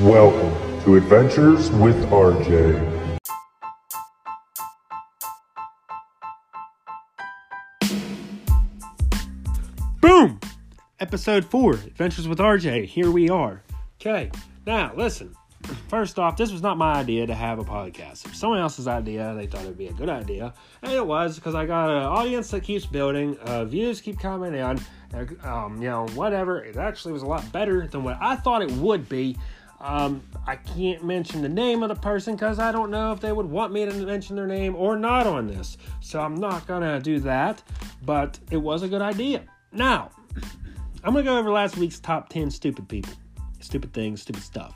Welcome 0.00 0.80
to 0.84 0.96
Adventures 0.96 1.70
with 1.72 1.94
RJ. 2.06 3.18
Boom! 10.00 10.40
Episode 11.00 11.44
4, 11.44 11.72
Adventures 11.72 12.26
with 12.26 12.38
RJ. 12.38 12.86
Here 12.86 13.10
we 13.10 13.28
are. 13.28 13.62
Okay, 14.00 14.30
now 14.66 14.90
listen. 14.96 15.36
First 15.88 16.18
off, 16.18 16.38
this 16.38 16.50
was 16.50 16.62
not 16.62 16.78
my 16.78 16.94
idea 16.94 17.26
to 17.26 17.34
have 17.34 17.58
a 17.58 17.64
podcast. 17.64 18.24
It 18.24 18.30
was 18.30 18.38
someone 18.38 18.58
else's 18.58 18.88
idea. 18.88 19.34
They 19.36 19.46
thought 19.46 19.62
it'd 19.62 19.76
be 19.76 19.88
a 19.88 19.92
good 19.92 20.08
idea. 20.08 20.54
And 20.82 20.92
it 20.92 21.06
was 21.06 21.34
because 21.34 21.54
I 21.54 21.66
got 21.66 21.90
an 21.90 22.02
audience 22.02 22.50
that 22.52 22.62
keeps 22.62 22.86
building, 22.86 23.36
uh, 23.40 23.66
views 23.66 24.00
keep 24.00 24.18
coming 24.18 24.54
in, 24.54 24.80
uh, 25.12 25.26
um, 25.46 25.82
you 25.82 25.90
know, 25.90 26.06
whatever. 26.14 26.64
It 26.64 26.78
actually 26.78 27.12
was 27.12 27.22
a 27.22 27.26
lot 27.26 27.52
better 27.52 27.86
than 27.86 28.02
what 28.02 28.16
I 28.22 28.36
thought 28.36 28.62
it 28.62 28.70
would 28.72 29.06
be. 29.06 29.36
Um, 29.80 30.22
I 30.46 30.56
can't 30.56 31.04
mention 31.04 31.42
the 31.42 31.48
name 31.48 31.82
of 31.82 31.88
the 31.88 31.94
person 31.94 32.34
because 32.34 32.58
I 32.58 32.70
don't 32.70 32.90
know 32.90 33.12
if 33.12 33.20
they 33.20 33.32
would 33.32 33.46
want 33.46 33.72
me 33.72 33.86
to 33.86 33.92
mention 33.92 34.36
their 34.36 34.46
name 34.46 34.76
or 34.76 34.96
not 34.96 35.26
on 35.26 35.46
this. 35.46 35.78
So 36.00 36.20
I'm 36.20 36.34
not 36.34 36.66
going 36.66 36.82
to 36.82 37.00
do 37.00 37.18
that. 37.20 37.62
But 38.04 38.38
it 38.50 38.58
was 38.58 38.82
a 38.82 38.88
good 38.88 39.02
idea. 39.02 39.42
Now, 39.72 40.10
I'm 41.02 41.12
going 41.12 41.24
to 41.24 41.30
go 41.30 41.38
over 41.38 41.50
last 41.50 41.76
week's 41.76 41.98
top 41.98 42.28
10 42.28 42.50
stupid 42.50 42.88
people, 42.88 43.12
stupid 43.60 43.92
things, 43.92 44.22
stupid 44.22 44.42
stuff. 44.42 44.74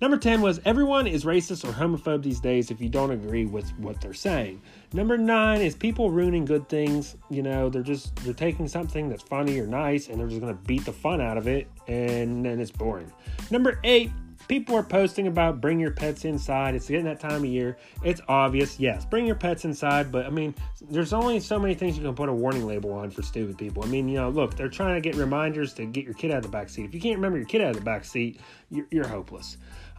Number 0.00 0.16
10 0.16 0.40
was 0.40 0.60
everyone 0.64 1.06
is 1.06 1.24
racist 1.24 1.62
or 1.62 1.72
homophobe 1.72 2.22
these 2.22 2.40
days 2.40 2.70
if 2.70 2.80
you 2.80 2.88
don't 2.88 3.10
agree 3.10 3.44
with 3.44 3.68
what 3.78 4.00
they're 4.00 4.14
saying. 4.14 4.62
Number 4.94 5.18
9 5.18 5.60
is 5.60 5.74
people 5.74 6.10
ruining 6.10 6.46
good 6.46 6.70
things. 6.70 7.16
You 7.28 7.42
know, 7.42 7.68
they're 7.68 7.82
just 7.82 8.16
they're 8.16 8.32
taking 8.32 8.66
something 8.66 9.10
that's 9.10 9.22
funny 9.22 9.60
or 9.60 9.66
nice 9.66 10.08
and 10.08 10.18
they're 10.18 10.26
just 10.26 10.40
going 10.40 10.56
to 10.56 10.62
beat 10.62 10.86
the 10.86 10.92
fun 10.92 11.20
out 11.20 11.36
of 11.36 11.46
it 11.46 11.68
and 11.86 12.46
then 12.46 12.60
it's 12.60 12.70
boring. 12.70 13.12
Number 13.50 13.78
8 13.84 14.10
People 14.50 14.74
are 14.74 14.82
posting 14.82 15.28
about 15.28 15.60
bring 15.60 15.78
your 15.78 15.92
pets 15.92 16.24
inside. 16.24 16.74
It's 16.74 16.88
getting 16.88 17.04
that 17.04 17.20
time 17.20 17.36
of 17.36 17.44
year. 17.44 17.76
It's 18.02 18.20
obvious, 18.26 18.80
yes, 18.80 19.04
bring 19.04 19.24
your 19.24 19.36
pets 19.36 19.64
inside, 19.64 20.10
but 20.10 20.26
I 20.26 20.30
mean, 20.30 20.56
there's 20.90 21.12
only 21.12 21.38
so 21.38 21.56
many 21.56 21.72
things 21.72 21.96
you 21.96 22.02
can 22.02 22.16
put 22.16 22.28
a 22.28 22.32
warning 22.32 22.66
label 22.66 22.92
on 22.92 23.12
for 23.12 23.22
stupid 23.22 23.56
people. 23.58 23.84
I 23.84 23.86
mean, 23.86 24.08
you 24.08 24.16
know, 24.16 24.28
look, 24.28 24.56
they're 24.56 24.68
trying 24.68 25.00
to 25.00 25.00
get 25.00 25.14
reminders 25.14 25.72
to 25.74 25.86
get 25.86 26.04
your 26.04 26.14
kid 26.14 26.32
out 26.32 26.38
of 26.38 26.42
the 26.42 26.48
back 26.48 26.68
seat. 26.68 26.84
If 26.84 26.92
you 26.96 27.00
can't 27.00 27.14
remember 27.14 27.38
your 27.38 27.46
kid 27.46 27.60
out 27.60 27.70
of 27.70 27.76
the 27.76 27.82
back 27.82 28.04
seat, 28.04 28.40
you're, 28.72 28.86
you're 28.90 29.06
hopeless. 29.06 29.56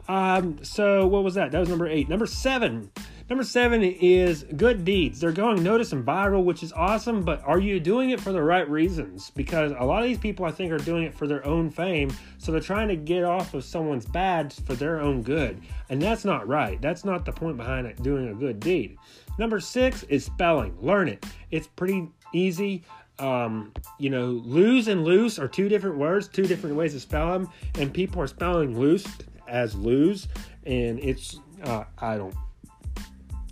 Um, 0.09 0.61
so 0.63 1.07
what 1.07 1.23
was 1.23 1.35
that? 1.35 1.53
That 1.53 1.59
was 1.59 1.69
number 1.69 1.87
eight. 1.87 2.09
Number 2.09 2.25
seven. 2.25 2.91
Number 3.31 3.45
seven 3.45 3.81
is 3.81 4.43
good 4.57 4.83
deeds. 4.83 5.21
They're 5.21 5.31
going 5.31 5.63
notice 5.63 5.93
and 5.93 6.05
viral, 6.05 6.43
which 6.43 6.63
is 6.63 6.73
awesome, 6.73 7.23
but 7.23 7.41
are 7.45 7.59
you 7.59 7.79
doing 7.79 8.09
it 8.09 8.19
for 8.19 8.33
the 8.33 8.43
right 8.43 8.69
reasons? 8.69 9.29
Because 9.29 9.71
a 9.79 9.85
lot 9.85 10.03
of 10.03 10.09
these 10.09 10.17
people, 10.17 10.43
I 10.43 10.51
think, 10.51 10.69
are 10.73 10.77
doing 10.77 11.03
it 11.03 11.13
for 11.13 11.27
their 11.27 11.47
own 11.47 11.69
fame. 11.69 12.13
So 12.39 12.51
they're 12.51 12.59
trying 12.59 12.89
to 12.89 12.97
get 12.97 13.23
off 13.23 13.53
of 13.53 13.63
someone's 13.63 14.03
bad 14.03 14.51
for 14.51 14.75
their 14.75 14.99
own 14.99 15.21
good. 15.21 15.61
And 15.87 16.01
that's 16.01 16.25
not 16.25 16.45
right. 16.45 16.81
That's 16.81 17.05
not 17.05 17.23
the 17.23 17.31
point 17.31 17.55
behind 17.55 17.87
it, 17.87 18.03
doing 18.03 18.27
a 18.27 18.33
good 18.33 18.59
deed. 18.59 18.97
Number 19.37 19.61
six 19.61 20.03
is 20.09 20.25
spelling. 20.25 20.75
Learn 20.81 21.07
it. 21.07 21.25
It's 21.51 21.67
pretty 21.67 22.09
easy. 22.33 22.83
Um, 23.17 23.71
you 23.97 24.09
know, 24.09 24.25
lose 24.25 24.89
and 24.89 25.05
loose 25.05 25.39
are 25.39 25.47
two 25.47 25.69
different 25.69 25.97
words, 25.97 26.27
two 26.27 26.43
different 26.43 26.75
ways 26.75 26.91
to 26.95 26.99
spell 26.99 27.31
them, 27.31 27.49
and 27.75 27.93
people 27.93 28.21
are 28.21 28.27
spelling 28.27 28.77
loose 28.77 29.07
as 29.47 29.73
lose, 29.73 30.27
and 30.65 30.99
it's 30.99 31.39
uh, 31.63 31.85
I 31.97 32.17
don't 32.17 32.35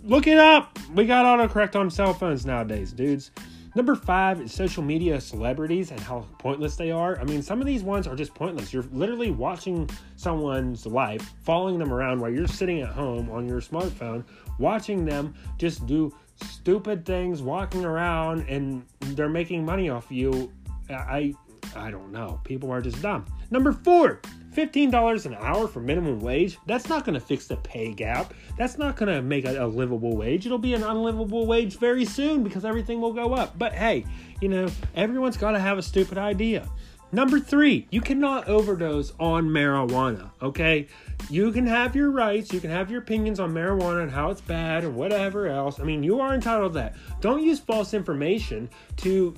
look 0.04 0.26
it 0.26 0.38
up. 0.38 0.78
We 0.94 1.06
got 1.06 1.24
autocorrect 1.24 1.76
on 1.76 1.90
cell 1.90 2.14
phones 2.14 2.46
nowadays, 2.46 2.92
dudes. 2.92 3.30
Number 3.76 3.94
five 3.94 4.40
is 4.40 4.52
social 4.52 4.82
media 4.82 5.20
celebrities 5.20 5.92
and 5.92 6.00
how 6.00 6.26
pointless 6.38 6.74
they 6.74 6.90
are. 6.90 7.18
I 7.20 7.24
mean, 7.24 7.40
some 7.40 7.60
of 7.60 7.66
these 7.66 7.84
ones 7.84 8.08
are 8.08 8.16
just 8.16 8.34
pointless. 8.34 8.72
You're 8.72 8.84
literally 8.92 9.30
watching 9.30 9.88
someone's 10.16 10.86
life, 10.86 11.32
following 11.44 11.78
them 11.78 11.92
around 11.92 12.20
while 12.20 12.30
you're 12.30 12.48
sitting 12.48 12.80
at 12.80 12.88
home 12.88 13.30
on 13.30 13.46
your 13.46 13.60
smartphone, 13.60 14.24
watching 14.58 15.04
them 15.04 15.34
just 15.56 15.86
do 15.86 16.12
stupid 16.42 17.06
things, 17.06 17.42
walking 17.42 17.84
around, 17.84 18.40
and 18.48 18.84
they're 19.00 19.28
making 19.28 19.64
money 19.64 19.88
off 19.88 20.06
you. 20.10 20.50
I, 20.88 21.32
I 21.76 21.92
don't 21.92 22.10
know. 22.10 22.40
People 22.42 22.72
are 22.72 22.80
just 22.80 23.00
dumb. 23.00 23.24
Number 23.52 23.70
four, 23.70 24.20
$15 24.54 25.26
an 25.26 25.34
hour 25.34 25.68
for 25.68 25.80
minimum 25.80 26.20
wage, 26.20 26.58
that's 26.66 26.88
not 26.88 27.04
going 27.04 27.14
to 27.14 27.24
fix 27.24 27.46
the 27.46 27.56
pay 27.56 27.92
gap. 27.92 28.34
That's 28.56 28.78
not 28.78 28.96
going 28.96 29.14
to 29.14 29.22
make 29.22 29.44
a, 29.44 29.64
a, 29.64 29.66
livable 29.66 30.16
wage. 30.16 30.46
It'll 30.46 30.58
be 30.58 30.74
an 30.74 30.82
unlivable 30.82 31.46
wage 31.46 31.76
very 31.76 32.04
soon 32.04 32.42
because 32.42 32.64
everything 32.64 33.00
will 33.00 33.12
go 33.12 33.34
up. 33.34 33.58
But 33.58 33.72
hey, 33.72 34.04
you 34.40 34.48
know, 34.48 34.68
everyone's 34.94 35.36
got 35.36 35.52
to 35.52 35.58
have 35.58 35.78
a 35.78 35.82
stupid 35.82 36.18
idea. 36.18 36.68
Number 37.12 37.40
three, 37.40 37.88
you 37.90 38.00
cannot 38.00 38.46
overdose 38.46 39.12
on 39.18 39.48
marijuana, 39.48 40.30
okay? 40.40 40.86
You 41.28 41.50
can 41.50 41.66
have 41.66 41.96
your 41.96 42.10
rights, 42.10 42.52
you 42.52 42.60
can 42.60 42.70
have 42.70 42.88
your 42.88 43.00
opinions 43.00 43.40
on 43.40 43.52
marijuana 43.52 44.02
and 44.02 44.12
how 44.12 44.30
it's 44.30 44.40
bad 44.40 44.84
or 44.84 44.90
whatever 44.90 45.48
else. 45.48 45.80
I 45.80 45.82
mean, 45.82 46.04
you 46.04 46.20
are 46.20 46.34
entitled 46.34 46.72
to 46.74 46.78
that. 46.78 46.94
Don't 47.20 47.42
use 47.42 47.58
false 47.58 47.94
information 47.94 48.70
to 48.98 49.34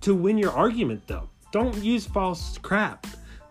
to 0.00 0.14
win 0.14 0.38
your 0.38 0.52
argument 0.52 1.06
though. 1.06 1.28
Don't 1.52 1.76
use 1.84 2.06
false 2.06 2.56
crap. 2.56 3.06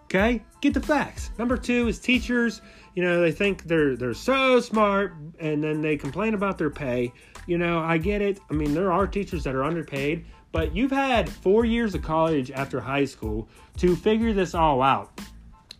Okay? 0.09 0.44
Get 0.62 0.74
the 0.74 0.81
facts. 0.81 1.30
Number 1.38 1.56
two 1.56 1.88
is 1.88 2.00
teachers. 2.00 2.62
You 2.96 3.03
know, 3.03 3.22
they 3.22 3.31
think 3.31 3.64
they're 3.66 3.96
they're 3.96 4.16
so 4.16 4.59
smart 4.59 5.14
and 5.40 5.64
then 5.64 5.84
they 5.84 5.97
complain 5.97 6.34
about 6.34 6.58
their 6.58 6.72
pay. 6.72 7.14
You 7.46 7.59
know, 7.59 7.80
I 7.80 8.00
get 8.00 8.24
it. 8.24 8.40
I 8.50 8.53
mean, 8.53 8.74
there 8.74 8.92
are 8.92 9.06
teachers 9.06 9.44
that 9.44 9.53
are 9.53 9.64
underpaid, 9.64 10.25
but 10.52 10.75
you've 10.75 10.92
had 10.92 11.30
four 11.30 11.64
years 11.64 11.94
of 11.94 12.02
college 12.02 12.50
after 12.50 12.81
high 12.81 13.06
school 13.06 13.47
to 13.78 13.96
figure 13.96 14.34
this 14.34 14.56
all 14.56 14.81
out. 14.81 15.22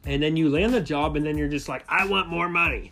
And 0.06 0.22
then 0.22 0.38
you 0.38 0.50
land 0.50 0.76
the 0.76 0.82
job 0.82 1.16
and 1.16 1.26
then 1.26 1.36
you're 1.36 1.50
just 1.50 1.68
like, 1.68 1.84
I 1.90 2.06
want 2.06 2.30
more 2.30 2.50
money. 2.50 2.92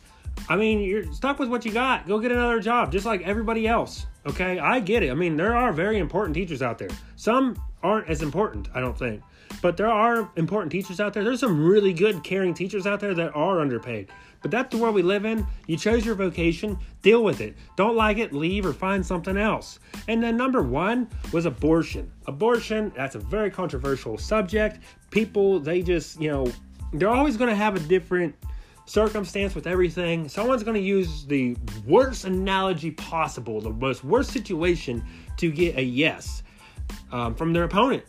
I 0.49 0.55
mean, 0.55 0.79
you're 0.79 1.11
stuck 1.13 1.37
with 1.37 1.49
what 1.49 1.65
you 1.65 1.71
got. 1.71 2.07
Go 2.07 2.19
get 2.19 2.31
another 2.31 2.59
job, 2.59 2.91
just 2.91 3.05
like 3.05 3.21
everybody 3.21 3.67
else. 3.67 4.07
Okay, 4.25 4.59
I 4.59 4.79
get 4.79 5.03
it. 5.03 5.11
I 5.11 5.13
mean, 5.13 5.37
there 5.37 5.55
are 5.55 5.71
very 5.71 5.99
important 5.99 6.33
teachers 6.35 6.61
out 6.61 6.77
there. 6.79 6.89
Some 7.15 7.61
aren't 7.83 8.09
as 8.09 8.21
important, 8.21 8.69
I 8.73 8.79
don't 8.79 8.97
think. 8.97 9.21
But 9.61 9.77
there 9.77 9.89
are 9.89 10.29
important 10.35 10.71
teachers 10.71 10.99
out 10.99 11.13
there. 11.13 11.23
There's 11.23 11.39
some 11.39 11.65
really 11.65 11.93
good, 11.93 12.23
caring 12.23 12.53
teachers 12.53 12.85
out 12.85 12.99
there 12.99 13.13
that 13.13 13.35
are 13.35 13.59
underpaid. 13.59 14.09
But 14.41 14.51
that's 14.51 14.75
the 14.75 14.81
world 14.81 14.95
we 14.95 15.01
live 15.01 15.25
in. 15.25 15.45
You 15.65 15.77
chose 15.77 16.05
your 16.05 16.15
vocation, 16.15 16.77
deal 17.01 17.23
with 17.23 17.41
it. 17.41 17.55
Don't 17.75 17.95
like 17.95 18.17
it, 18.17 18.33
leave 18.33 18.65
or 18.65 18.73
find 18.73 19.05
something 19.05 19.35
else. 19.35 19.79
And 20.07 20.21
then 20.21 20.37
number 20.37 20.61
one 20.61 21.09
was 21.33 21.45
abortion. 21.45 22.11
Abortion, 22.27 22.91
that's 22.95 23.15
a 23.15 23.19
very 23.19 23.49
controversial 23.49 24.17
subject. 24.17 24.79
People, 25.09 25.59
they 25.59 25.81
just, 25.81 26.21
you 26.21 26.29
know, 26.29 26.51
they're 26.93 27.09
always 27.09 27.35
going 27.35 27.49
to 27.49 27.55
have 27.55 27.75
a 27.75 27.79
different 27.79 28.35
circumstance 28.85 29.53
with 29.53 29.67
everything. 29.67 30.29
Someone's 30.29 30.63
going 30.63 30.75
to 30.75 30.87
use 30.87 31.25
the 31.25 31.57
worst 31.85 32.25
analogy 32.25 32.91
possible, 32.91 33.59
the 33.59 33.69
most 33.69 34.03
worst 34.03 34.31
situation 34.31 35.03
to 35.37 35.51
get 35.51 35.77
a 35.77 35.83
yes 35.83 36.43
um, 37.11 37.35
from 37.35 37.53
their 37.53 37.63
opponent. 37.63 38.03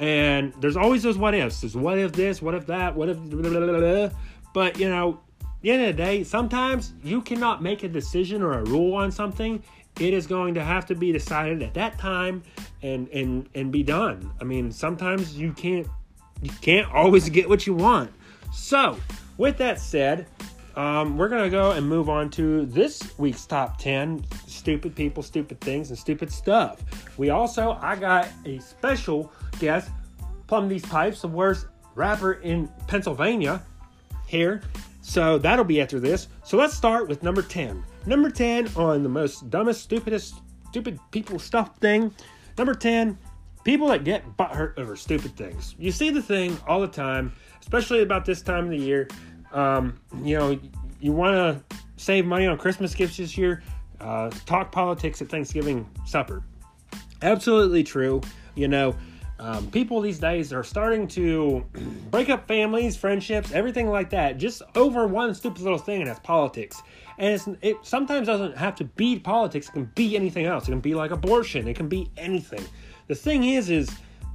And 0.00 0.52
there's 0.60 0.76
always 0.76 1.02
those 1.02 1.18
what 1.18 1.34
ifs. 1.34 1.60
There's 1.60 1.76
what 1.76 1.98
if 1.98 2.12
this, 2.12 2.40
what 2.40 2.54
if 2.54 2.66
that, 2.66 2.96
what 2.96 3.08
if. 3.08 3.18
Blah, 3.18 3.50
blah, 3.50 3.78
blah, 3.78 4.10
but, 4.52 4.80
you 4.80 4.88
know, 4.88 5.20
the 5.60 5.70
end 5.70 5.82
of 5.82 5.96
the 5.96 6.02
day, 6.02 6.24
sometimes 6.24 6.94
you 7.04 7.20
cannot 7.20 7.62
make 7.62 7.82
a 7.82 7.88
decision 7.88 8.42
or 8.42 8.52
a 8.54 8.64
rule 8.64 8.94
on 8.94 9.12
something. 9.12 9.62
It 9.98 10.14
is 10.14 10.26
going 10.26 10.54
to 10.54 10.64
have 10.64 10.86
to 10.86 10.94
be 10.94 11.12
decided 11.12 11.62
at 11.62 11.74
that 11.74 11.98
time 11.98 12.42
and 12.82 13.08
and 13.08 13.48
and 13.54 13.70
be 13.70 13.82
done. 13.82 14.32
I 14.40 14.44
mean, 14.44 14.72
sometimes 14.72 15.36
you 15.36 15.52
can't 15.52 15.86
you 16.40 16.50
can't 16.62 16.90
always 16.90 17.28
get 17.28 17.48
what 17.48 17.66
you 17.66 17.74
want. 17.74 18.10
So, 18.52 18.96
with 19.36 19.58
that 19.58 19.78
said, 19.78 20.26
um, 20.76 21.18
we're 21.18 21.28
gonna 21.28 21.50
go 21.50 21.72
and 21.72 21.86
move 21.86 22.08
on 22.08 22.30
to 22.30 22.64
this 22.66 23.18
week's 23.18 23.44
top 23.44 23.78
10 23.78 24.24
stupid 24.46 24.94
people, 24.94 25.22
stupid 25.22 25.60
things, 25.60 25.90
and 25.90 25.98
stupid 25.98 26.32
stuff. 26.32 26.80
We 27.18 27.28
also 27.28 27.76
I 27.82 27.96
got 27.96 28.28
a 28.46 28.58
special 28.60 29.30
guest, 29.60 29.90
Plumb 30.46 30.68
These 30.68 30.84
Pipes, 30.86 31.20
the 31.20 31.28
worst 31.28 31.66
rapper 31.94 32.34
in 32.34 32.68
Pennsylvania, 32.88 33.62
here. 34.26 34.62
So 35.02 35.38
that'll 35.38 35.64
be 35.64 35.80
after 35.80 36.00
this. 36.00 36.28
So 36.44 36.56
let's 36.56 36.74
start 36.74 37.08
with 37.08 37.22
number 37.22 37.42
10. 37.42 37.84
Number 38.06 38.30
10 38.30 38.70
on 38.76 39.02
the 39.02 39.08
most 39.08 39.50
dumbest, 39.50 39.82
stupidest, 39.82 40.36
stupid 40.68 40.98
people 41.10 41.38
stuff 41.38 41.76
thing. 41.78 42.14
Number 42.56 42.74
10, 42.74 43.18
people 43.64 43.88
that 43.88 44.04
get 44.04 44.36
butthurt 44.36 44.78
over 44.78 44.96
stupid 44.96 45.36
things. 45.36 45.74
You 45.78 45.92
see 45.92 46.10
the 46.10 46.22
thing 46.22 46.56
all 46.66 46.80
the 46.80 46.88
time, 46.88 47.32
especially 47.60 48.02
about 48.02 48.24
this 48.24 48.42
time 48.42 48.64
of 48.64 48.70
the 48.70 48.78
year. 48.78 49.08
Um, 49.52 50.00
you 50.22 50.38
know, 50.38 50.58
you 51.00 51.12
want 51.12 51.34
to 51.34 51.76
save 51.96 52.24
money 52.24 52.46
on 52.46 52.56
Christmas 52.56 52.94
gifts 52.94 53.16
this 53.16 53.36
year, 53.36 53.62
uh, 54.00 54.30
talk 54.46 54.72
politics 54.72 55.20
at 55.20 55.28
Thanksgiving 55.28 55.88
supper. 56.06 56.42
Absolutely 57.22 57.82
true. 57.82 58.20
You 58.54 58.68
know, 58.68 58.94
um, 59.40 59.70
people 59.70 60.00
these 60.02 60.18
days 60.18 60.52
are 60.52 60.62
starting 60.62 61.08
to 61.08 61.64
break 62.10 62.28
up 62.28 62.46
families, 62.46 62.96
friendships, 62.96 63.52
everything 63.52 63.88
like 63.88 64.10
that, 64.10 64.36
just 64.36 64.62
over 64.76 65.06
one 65.06 65.34
stupid 65.34 65.62
little 65.62 65.78
thing, 65.78 66.00
and 66.00 66.10
that's 66.10 66.20
politics. 66.20 66.82
And 67.18 67.58
it 67.62 67.76
sometimes 67.82 68.26
doesn't 68.26 68.56
have 68.56 68.76
to 68.76 68.84
be 68.84 69.18
politics; 69.18 69.68
it 69.68 69.72
can 69.72 69.90
be 69.94 70.14
anything 70.14 70.44
else. 70.44 70.68
It 70.68 70.72
can 70.72 70.80
be 70.80 70.94
like 70.94 71.10
abortion. 71.10 71.68
It 71.68 71.74
can 71.74 71.88
be 71.88 72.10
anything. 72.16 72.64
The 73.08 73.14
thing 73.14 73.44
is, 73.44 73.70
is 73.70 73.90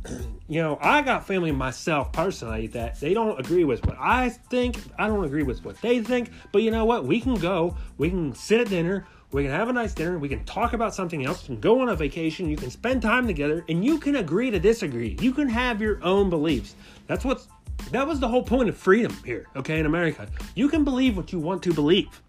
you 0.48 0.62
know, 0.62 0.78
I 0.82 1.02
got 1.02 1.28
family 1.28 1.52
myself 1.52 2.12
personally 2.12 2.68
that 2.68 3.00
they 3.00 3.14
don't 3.14 3.40
agree 3.40 3.64
with 3.64 3.86
what 3.86 3.98
I 4.00 4.30
think. 4.30 4.78
I 4.98 5.08
don't 5.08 5.24
agree 5.24 5.44
with 5.44 5.64
what 5.64 5.80
they 5.82 6.02
think. 6.02 6.32
But 6.52 6.64
you 6.64 6.72
know 6.72 6.86
what? 6.86 7.06
We 7.06 7.22
can 7.22 7.36
go, 7.36 7.78
we 7.98 8.10
can 8.10 8.34
sit 8.34 8.60
at 8.60 8.70
dinner, 8.70 9.06
we 9.36 9.44
can 9.44 9.52
have 9.52 9.68
a 9.68 9.74
nice 9.74 9.94
dinner, 9.94 10.18
we 10.18 10.30
can 10.30 10.42
talk 10.46 10.72
about 10.72 10.96
something 10.96 11.26
else, 11.26 11.46
can 11.46 11.60
go 11.60 11.82
on 11.82 11.90
a 11.90 11.96
vacation, 11.96 12.50
you 12.50 12.56
can 12.56 12.72
spend 12.72 13.02
time 13.02 13.28
together, 13.28 13.66
and 13.68 13.84
you 13.84 14.00
can 14.00 14.16
agree 14.16 14.50
to 14.50 14.60
disagree. 14.60 15.18
You 15.20 15.34
can 15.34 15.50
have 15.50 15.82
your 15.82 16.02
own 16.04 16.30
beliefs. 16.30 16.74
That's 17.08 17.26
what's 17.26 17.50
that 17.92 18.08
was 18.08 18.22
the 18.22 18.30
whole 18.30 18.44
point 18.44 18.70
of 18.70 18.78
freedom 18.78 19.14
here, 19.26 19.48
okay, 19.58 19.78
in 19.78 19.86
America. 19.86 20.30
You 20.56 20.70
can 20.70 20.86
believe 20.86 21.18
what 21.18 21.34
you 21.34 21.40
want 21.40 21.62
to 21.64 21.74
believe. 21.74 22.22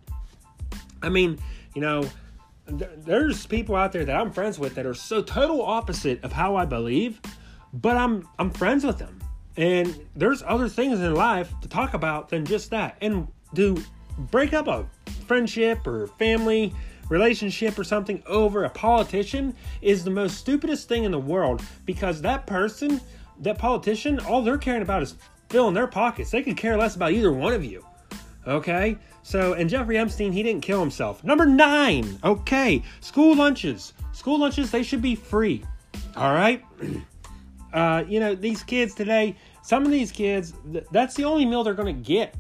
I 1.00 1.08
mean, 1.08 1.38
you 1.76 1.81
know, 1.81 2.11
there's 2.67 3.47
people 3.47 3.76
out 3.76 3.93
there 3.93 4.05
that 4.05 4.17
I'm 4.17 4.32
friends 4.32 4.59
with 4.59 4.75
that 4.75 4.85
are 4.85 4.93
so 4.93 5.23
total 5.23 5.62
opposite 5.62 6.25
of 6.25 6.32
how 6.32 6.56
I 6.56 6.64
believe, 6.64 7.20
but 7.73 7.97
I'm 7.97 8.29
I'm 8.41 8.50
friends 8.50 8.85
with 8.85 8.99
them. 8.99 9.20
And 9.56 9.97
there's 10.17 10.43
other 10.43 10.69
things 10.69 10.99
in 10.99 11.14
life 11.14 11.52
to 11.62 11.69
talk 11.69 11.94
about 11.94 12.31
than 12.31 12.44
just 12.44 12.70
that. 12.70 12.99
And 13.00 13.29
to 13.55 13.81
break 14.19 14.52
up 14.52 14.67
a 14.67 14.87
friendship 15.26 15.87
or 15.87 16.09
family 16.09 16.75
relationship 17.08 17.79
or 17.79 17.85
something 17.85 18.23
over 18.26 18.64
a 18.64 18.70
politician 18.70 19.55
is 19.82 20.05
the 20.05 20.11
most 20.11 20.38
stupidest 20.38 20.88
thing 20.88 21.05
in 21.05 21.12
the 21.12 21.19
world 21.19 21.62
because 21.85 22.20
that 22.23 22.47
person, 22.47 23.00
that 23.41 23.58
politician, 23.58 24.19
all 24.20 24.43
they're 24.43 24.58
caring 24.58 24.82
about 24.82 25.03
is 25.03 25.14
filling 25.49 25.75
their 25.75 25.87
pockets. 25.87 26.31
They 26.31 26.43
could 26.43 26.56
care 26.56 26.76
less 26.76 26.97
about 26.97 27.12
either 27.12 27.32
one 27.32 27.53
of 27.53 27.64
you. 27.64 27.85
Okay? 28.47 28.97
So, 29.23 29.55
and 29.55 29.69
Jeffrey 29.69 29.99
Epstein, 29.99 30.32
he 30.32 30.43
didn't 30.43 30.62
kill 30.62 30.81
himself. 30.81 31.25
Number 31.25 31.47
nine, 31.47 32.19
okay, 32.23 32.82
school 33.00 33.35
lunches. 33.35 33.93
School 34.12 34.38
lunches, 34.38 34.70
they 34.70 34.82
should 34.82 35.02
be 35.02 35.14
free. 35.14 35.64
All 36.17 36.32
right? 36.32 36.64
Uh, 37.73 38.02
you 38.09 38.20
know, 38.20 38.35
these 38.35 38.62
kids 38.62 38.94
today, 38.94 39.37
some 39.61 39.85
of 39.85 39.91
these 39.91 40.11
kids, 40.11 40.55
th- 40.73 40.87
that's 40.93 41.14
the 41.14 41.25
only 41.25 41.44
meal 41.44 41.62
they're 41.62 41.75
going 41.75 41.94
to 41.94 42.02
get 42.02 42.35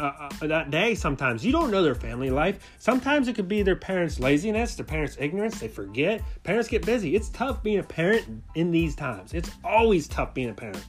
uh, 0.00 0.30
uh, 0.42 0.46
that 0.46 0.70
day 0.70 0.94
sometimes. 0.94 1.44
You 1.44 1.52
don't 1.52 1.70
know 1.70 1.82
their 1.82 1.94
family 1.94 2.30
life. 2.30 2.70
Sometimes 2.78 3.28
it 3.28 3.34
could 3.34 3.48
be 3.48 3.62
their 3.62 3.76
parents' 3.76 4.18
laziness, 4.18 4.74
their 4.74 4.86
parents' 4.86 5.16
ignorance, 5.18 5.60
they 5.60 5.68
forget. 5.68 6.22
Parents 6.42 6.68
get 6.68 6.84
busy. 6.86 7.14
It's 7.14 7.28
tough 7.28 7.62
being 7.62 7.78
a 7.78 7.82
parent 7.82 8.42
in 8.54 8.70
these 8.70 8.96
times. 8.96 9.34
It's 9.34 9.50
always 9.62 10.08
tough 10.08 10.34
being 10.34 10.50
a 10.50 10.54
parent. 10.54 10.84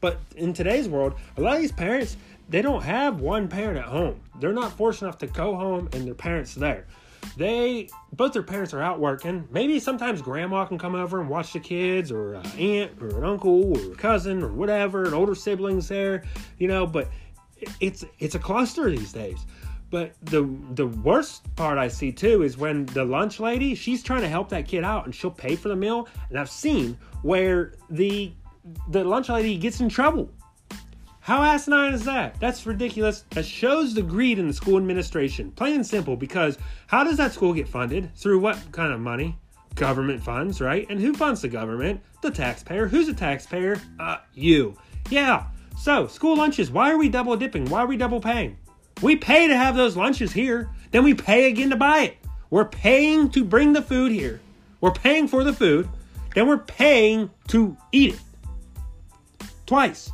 But 0.00 0.18
in 0.36 0.52
today's 0.52 0.88
world, 0.88 1.14
a 1.36 1.40
lot 1.40 1.56
of 1.56 1.62
these 1.62 1.72
parents, 1.72 2.16
they 2.48 2.62
don't 2.62 2.82
have 2.82 3.20
one 3.20 3.48
parent 3.48 3.78
at 3.78 3.86
home. 3.86 4.20
They're 4.40 4.52
not 4.52 4.72
fortunate 4.72 5.08
enough 5.08 5.18
to 5.18 5.26
go 5.26 5.54
home 5.56 5.88
and 5.92 6.06
their 6.06 6.14
parents 6.14 6.54
there. 6.54 6.86
They 7.36 7.88
both 8.12 8.32
their 8.32 8.42
parents 8.42 8.72
are 8.72 8.82
out 8.82 9.00
working. 9.00 9.48
Maybe 9.50 9.80
sometimes 9.80 10.22
grandma 10.22 10.64
can 10.64 10.78
come 10.78 10.94
over 10.94 11.20
and 11.20 11.28
watch 11.28 11.52
the 11.52 11.60
kids, 11.60 12.12
or 12.12 12.34
an 12.34 12.46
aunt, 12.58 13.02
or 13.02 13.18
an 13.18 13.24
uncle, 13.24 13.76
or 13.76 13.92
a 13.92 13.96
cousin, 13.96 14.42
or 14.42 14.52
whatever, 14.52 15.04
an 15.04 15.14
older 15.14 15.34
siblings 15.34 15.88
there, 15.88 16.22
you 16.58 16.68
know. 16.68 16.86
But 16.86 17.08
it's 17.80 18.04
it's 18.18 18.34
a 18.34 18.38
cluster 18.38 18.90
these 18.90 19.12
days. 19.12 19.38
But 19.90 20.14
the 20.22 20.48
the 20.74 20.86
worst 20.86 21.54
part 21.56 21.78
I 21.78 21.88
see 21.88 22.12
too 22.12 22.42
is 22.42 22.56
when 22.58 22.86
the 22.86 23.04
lunch 23.04 23.38
lady 23.38 23.74
she's 23.74 24.02
trying 24.02 24.22
to 24.22 24.28
help 24.28 24.48
that 24.48 24.66
kid 24.66 24.84
out 24.84 25.04
and 25.04 25.14
she'll 25.14 25.30
pay 25.30 25.56
for 25.56 25.68
the 25.68 25.76
meal, 25.76 26.08
and 26.28 26.38
I've 26.38 26.50
seen 26.50 26.98
where 27.22 27.74
the 27.90 28.32
the 28.90 29.04
lunch 29.04 29.28
lady 29.28 29.56
gets 29.56 29.80
in 29.80 29.88
trouble 29.88 30.30
how 31.26 31.42
asinine 31.42 31.92
is 31.92 32.04
that? 32.04 32.38
That's 32.38 32.66
ridiculous. 32.66 33.24
That 33.30 33.44
shows 33.44 33.94
the 33.94 34.02
greed 34.02 34.38
in 34.38 34.46
the 34.46 34.54
school 34.54 34.76
administration. 34.76 35.50
Plain 35.50 35.74
and 35.74 35.84
simple, 35.84 36.14
because 36.14 36.56
how 36.86 37.02
does 37.02 37.16
that 37.16 37.32
school 37.32 37.52
get 37.52 37.66
funded? 37.66 38.14
Through 38.14 38.38
what 38.38 38.56
kind 38.70 38.92
of 38.92 39.00
money? 39.00 39.36
Government 39.74 40.22
funds, 40.22 40.60
right? 40.60 40.86
And 40.88 41.00
who 41.00 41.14
funds 41.14 41.42
the 41.42 41.48
government? 41.48 42.00
The 42.22 42.30
taxpayer. 42.30 42.86
Who's 42.86 43.08
a 43.08 43.12
taxpayer? 43.12 43.80
Uh, 43.98 44.18
you. 44.34 44.76
Yeah. 45.10 45.46
So, 45.76 46.06
school 46.06 46.36
lunches, 46.36 46.70
why 46.70 46.90
are 46.90 46.96
we 46.96 47.08
double 47.08 47.36
dipping? 47.36 47.66
Why 47.66 47.80
are 47.80 47.86
we 47.86 47.96
double 47.96 48.20
paying? 48.20 48.56
We 49.02 49.14
pay 49.16 49.46
to 49.46 49.56
have 49.56 49.76
those 49.76 49.96
lunches 49.96 50.32
here, 50.32 50.70
then 50.90 51.04
we 51.04 51.14
pay 51.14 51.48
again 51.48 51.70
to 51.70 51.76
buy 51.76 52.00
it. 52.00 52.16
We're 52.50 52.64
paying 52.64 53.28
to 53.30 53.44
bring 53.44 53.72
the 53.72 53.82
food 53.82 54.10
here. 54.10 54.40
We're 54.80 54.92
paying 54.92 55.28
for 55.28 55.44
the 55.44 55.52
food, 55.52 55.88
then 56.34 56.48
we're 56.48 56.58
paying 56.58 57.30
to 57.48 57.76
eat 57.92 58.14
it. 58.14 58.20
Twice. 59.66 60.10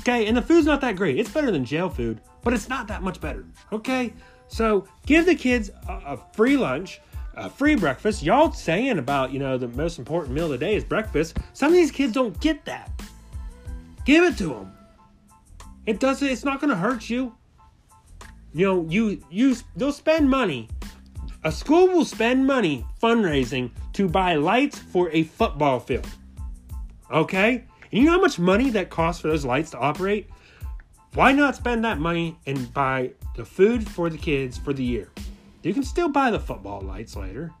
Okay, 0.00 0.26
and 0.26 0.36
the 0.36 0.42
food's 0.42 0.66
not 0.66 0.80
that 0.82 0.96
great. 0.96 1.18
It's 1.18 1.30
better 1.30 1.50
than 1.50 1.64
jail 1.64 1.88
food, 1.88 2.20
but 2.42 2.52
it's 2.52 2.68
not 2.68 2.86
that 2.88 3.02
much 3.02 3.20
better. 3.20 3.44
Okay, 3.72 4.12
so 4.48 4.86
give 5.06 5.26
the 5.26 5.34
kids 5.34 5.70
a, 5.88 5.92
a 5.92 6.16
free 6.34 6.56
lunch, 6.56 7.00
a 7.34 7.48
free 7.48 7.74
breakfast. 7.74 8.22
Y'all 8.22 8.52
saying 8.52 8.98
about, 8.98 9.32
you 9.32 9.38
know, 9.38 9.56
the 9.56 9.68
most 9.68 9.98
important 9.98 10.34
meal 10.34 10.46
of 10.46 10.50
the 10.52 10.58
day 10.58 10.74
is 10.74 10.84
breakfast. 10.84 11.38
Some 11.52 11.68
of 11.68 11.74
these 11.74 11.90
kids 11.90 12.12
don't 12.12 12.38
get 12.40 12.64
that. 12.64 12.90
Give 14.04 14.24
it 14.24 14.36
to 14.38 14.48
them. 14.48 14.72
It 15.86 16.00
doesn't, 16.00 16.26
it's 16.26 16.44
not 16.44 16.60
going 16.60 16.70
to 16.70 16.76
hurt 16.76 17.08
you. 17.08 17.34
You 18.52 18.66
know, 18.66 18.86
you, 18.88 19.24
you, 19.30 19.56
they'll 19.76 19.92
spend 19.92 20.28
money. 20.28 20.68
A 21.44 21.52
school 21.52 21.88
will 21.88 22.04
spend 22.04 22.46
money 22.46 22.84
fundraising 23.02 23.70
to 23.94 24.08
buy 24.08 24.34
lights 24.34 24.78
for 24.78 25.10
a 25.10 25.22
football 25.22 25.80
field. 25.80 26.06
Okay? 27.10 27.64
And 27.92 28.00
you 28.00 28.04
know 28.04 28.12
how 28.12 28.20
much 28.20 28.38
money 28.38 28.70
that 28.70 28.90
costs 28.90 29.22
for 29.22 29.28
those 29.28 29.44
lights 29.44 29.70
to 29.70 29.78
operate? 29.78 30.28
Why 31.14 31.32
not 31.32 31.56
spend 31.56 31.84
that 31.84 31.98
money 31.98 32.38
and 32.46 32.72
buy 32.72 33.12
the 33.36 33.44
food 33.44 33.88
for 33.88 34.10
the 34.10 34.18
kids 34.18 34.58
for 34.58 34.72
the 34.72 34.84
year? 34.84 35.10
You 35.62 35.74
can 35.74 35.82
still 35.82 36.08
buy 36.08 36.30
the 36.30 36.38
football 36.38 36.80
lights 36.82 37.16
later. 37.16 37.52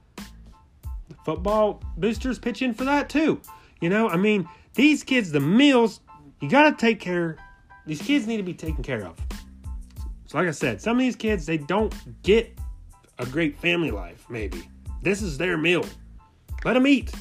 The 1.08 1.14
football 1.24 1.82
boosters 1.96 2.38
pitch 2.38 2.62
in 2.62 2.74
for 2.74 2.84
that 2.84 3.08
too. 3.08 3.40
You 3.80 3.88
know, 3.88 4.08
I 4.08 4.16
mean, 4.16 4.48
these 4.74 5.02
kids, 5.02 5.32
the 5.32 5.40
meals, 5.40 6.00
you 6.40 6.48
got 6.48 6.70
to 6.70 6.76
take 6.76 7.00
care. 7.00 7.36
These 7.86 8.02
kids 8.02 8.26
need 8.26 8.36
to 8.36 8.42
be 8.42 8.54
taken 8.54 8.82
care 8.82 9.06
of. 9.06 9.16
So, 10.26 10.38
like 10.38 10.48
I 10.48 10.52
said, 10.52 10.80
some 10.80 10.96
of 10.96 11.00
these 11.00 11.16
kids, 11.16 11.44
they 11.44 11.56
don't 11.56 11.92
get 12.22 12.56
a 13.18 13.26
great 13.26 13.58
family 13.58 13.90
life, 13.90 14.24
maybe. 14.28 14.68
This 15.02 15.22
is 15.22 15.38
their 15.38 15.56
meal. 15.56 15.84
Let 16.64 16.74
them 16.74 16.86
eat. 16.86 17.12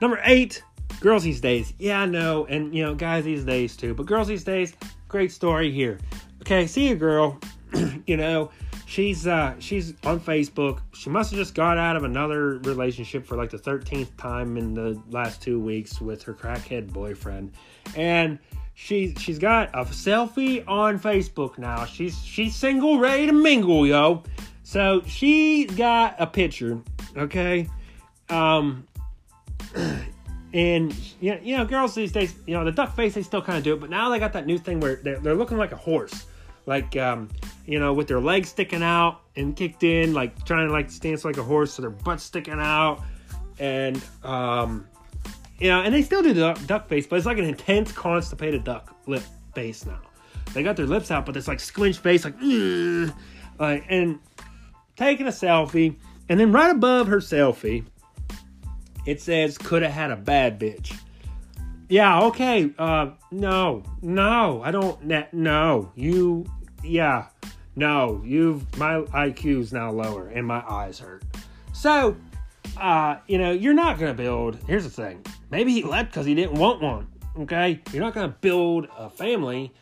Number 0.00 0.20
eight, 0.24 0.62
girls 1.00 1.22
these 1.22 1.40
days, 1.40 1.72
yeah, 1.78 2.00
I 2.00 2.06
know, 2.06 2.46
and 2.46 2.74
you 2.74 2.82
know, 2.84 2.94
guys 2.94 3.24
these 3.24 3.44
days 3.44 3.76
too, 3.76 3.94
but 3.94 4.06
girls 4.06 4.28
these 4.28 4.44
days, 4.44 4.74
great 5.08 5.32
story 5.32 5.70
here. 5.70 5.98
Okay, 6.42 6.66
see 6.66 6.90
a 6.90 6.94
girl, 6.94 7.38
you 8.06 8.16
know, 8.16 8.50
she's 8.86 9.26
uh 9.26 9.54
she's 9.58 9.94
on 10.04 10.20
Facebook. 10.20 10.80
She 10.92 11.10
must 11.10 11.30
have 11.30 11.38
just 11.38 11.54
got 11.54 11.78
out 11.78 11.96
of 11.96 12.04
another 12.04 12.58
relationship 12.58 13.26
for 13.26 13.36
like 13.36 13.50
the 13.50 13.58
13th 13.58 14.16
time 14.16 14.56
in 14.56 14.74
the 14.74 15.00
last 15.10 15.42
2 15.42 15.60
weeks 15.60 16.00
with 16.00 16.22
her 16.24 16.34
crackhead 16.34 16.92
boyfriend. 16.92 17.52
And 17.94 18.38
she 18.78 19.14
she's 19.14 19.38
got 19.38 19.70
a 19.70 19.86
selfie 19.86 20.62
on 20.68 21.00
Facebook 21.00 21.56
now. 21.56 21.86
She's 21.86 22.22
she's 22.22 22.54
single, 22.54 22.98
ready 22.98 23.24
to 23.26 23.32
mingle, 23.32 23.86
yo. 23.86 24.22
So 24.64 25.02
she 25.06 25.64
got 25.64 26.14
a 26.18 26.26
picture, 26.26 26.78
okay? 27.16 27.70
Um 28.28 28.86
and 30.52 30.94
you 31.22 31.32
know, 31.32 31.40
you 31.42 31.56
know, 31.56 31.64
girls 31.64 31.94
these 31.94 32.12
days, 32.12 32.34
you 32.46 32.52
know, 32.52 32.66
the 32.66 32.70
duck 32.70 32.94
face 32.94 33.14
they 33.14 33.22
still 33.22 33.40
kind 33.40 33.56
of 33.56 33.64
do 33.64 33.72
it, 33.72 33.80
but 33.80 33.88
now 33.88 34.10
they 34.10 34.18
got 34.18 34.34
that 34.34 34.44
new 34.44 34.58
thing 34.58 34.78
where 34.78 34.96
they're, 34.96 35.18
they're 35.20 35.34
looking 35.34 35.56
like 35.56 35.72
a 35.72 35.76
horse, 35.76 36.26
like 36.66 36.98
um, 36.98 37.30
you 37.64 37.80
know, 37.80 37.94
with 37.94 38.08
their 38.08 38.20
legs 38.20 38.50
sticking 38.50 38.82
out 38.82 39.22
and 39.36 39.56
kicked 39.56 39.84
in, 39.84 40.12
like 40.12 40.44
trying 40.44 40.66
to 40.66 40.72
like 40.72 40.90
stance 40.90 41.24
like 41.24 41.38
a 41.38 41.42
horse, 41.42 41.72
so 41.72 41.80
their 41.80 41.90
butt 41.90 42.20
sticking 42.20 42.60
out, 42.60 43.02
and 43.58 44.02
um, 44.22 44.86
you 45.58 45.68
know, 45.68 45.82
and 45.82 45.94
they 45.94 46.02
still 46.02 46.22
do 46.22 46.32
the 46.32 46.52
duck 46.66 46.88
face, 46.88 47.06
but 47.06 47.16
it's 47.16 47.26
like 47.26 47.38
an 47.38 47.44
intense 47.44 47.92
constipated 47.92 48.64
duck 48.64 48.94
lip 49.06 49.22
face 49.54 49.86
now. 49.86 50.00
They 50.52 50.62
got 50.62 50.76
their 50.76 50.86
lips 50.86 51.10
out, 51.10 51.26
but 51.26 51.36
it's 51.36 51.48
like 51.48 51.60
squinched 51.60 52.00
face, 52.00 52.24
like, 52.24 52.34
like 53.58 53.84
and 53.88 54.18
taking 54.96 55.26
a 55.26 55.30
selfie, 55.30 55.96
and 56.28 56.38
then 56.38 56.52
right 56.52 56.70
above 56.70 57.06
her 57.08 57.18
selfie 57.18 57.84
it 59.06 59.20
says 59.20 59.56
could 59.56 59.82
have 59.82 59.92
had 59.92 60.10
a 60.10 60.16
bad 60.16 60.60
bitch. 60.60 60.98
Yeah, 61.88 62.24
okay. 62.24 62.70
Uh 62.78 63.10
no. 63.30 63.84
No, 64.02 64.60
I 64.62 64.72
don't 64.72 65.32
no. 65.32 65.92
You 65.94 66.44
yeah. 66.82 67.26
No, 67.76 68.22
you've 68.24 68.76
my 68.78 69.00
IQ's 69.02 69.72
now 69.72 69.90
lower 69.90 70.28
and 70.28 70.46
my 70.46 70.62
eyes 70.68 70.98
hurt. 70.98 71.22
So, 71.72 72.16
uh, 72.78 73.18
you 73.26 73.38
know, 73.38 73.52
you're 73.52 73.74
not 73.74 73.98
gonna 73.98 74.14
build. 74.14 74.58
Here's 74.66 74.84
the 74.84 74.90
thing. 74.90 75.24
Maybe 75.50 75.72
he 75.72 75.82
left 75.82 76.10
because 76.10 76.26
he 76.26 76.34
didn't 76.34 76.58
want 76.58 76.82
one. 76.82 77.08
Okay, 77.38 77.80
you're 77.92 78.02
not 78.02 78.14
gonna 78.14 78.36
build 78.40 78.88
a 78.96 79.10
family 79.10 79.72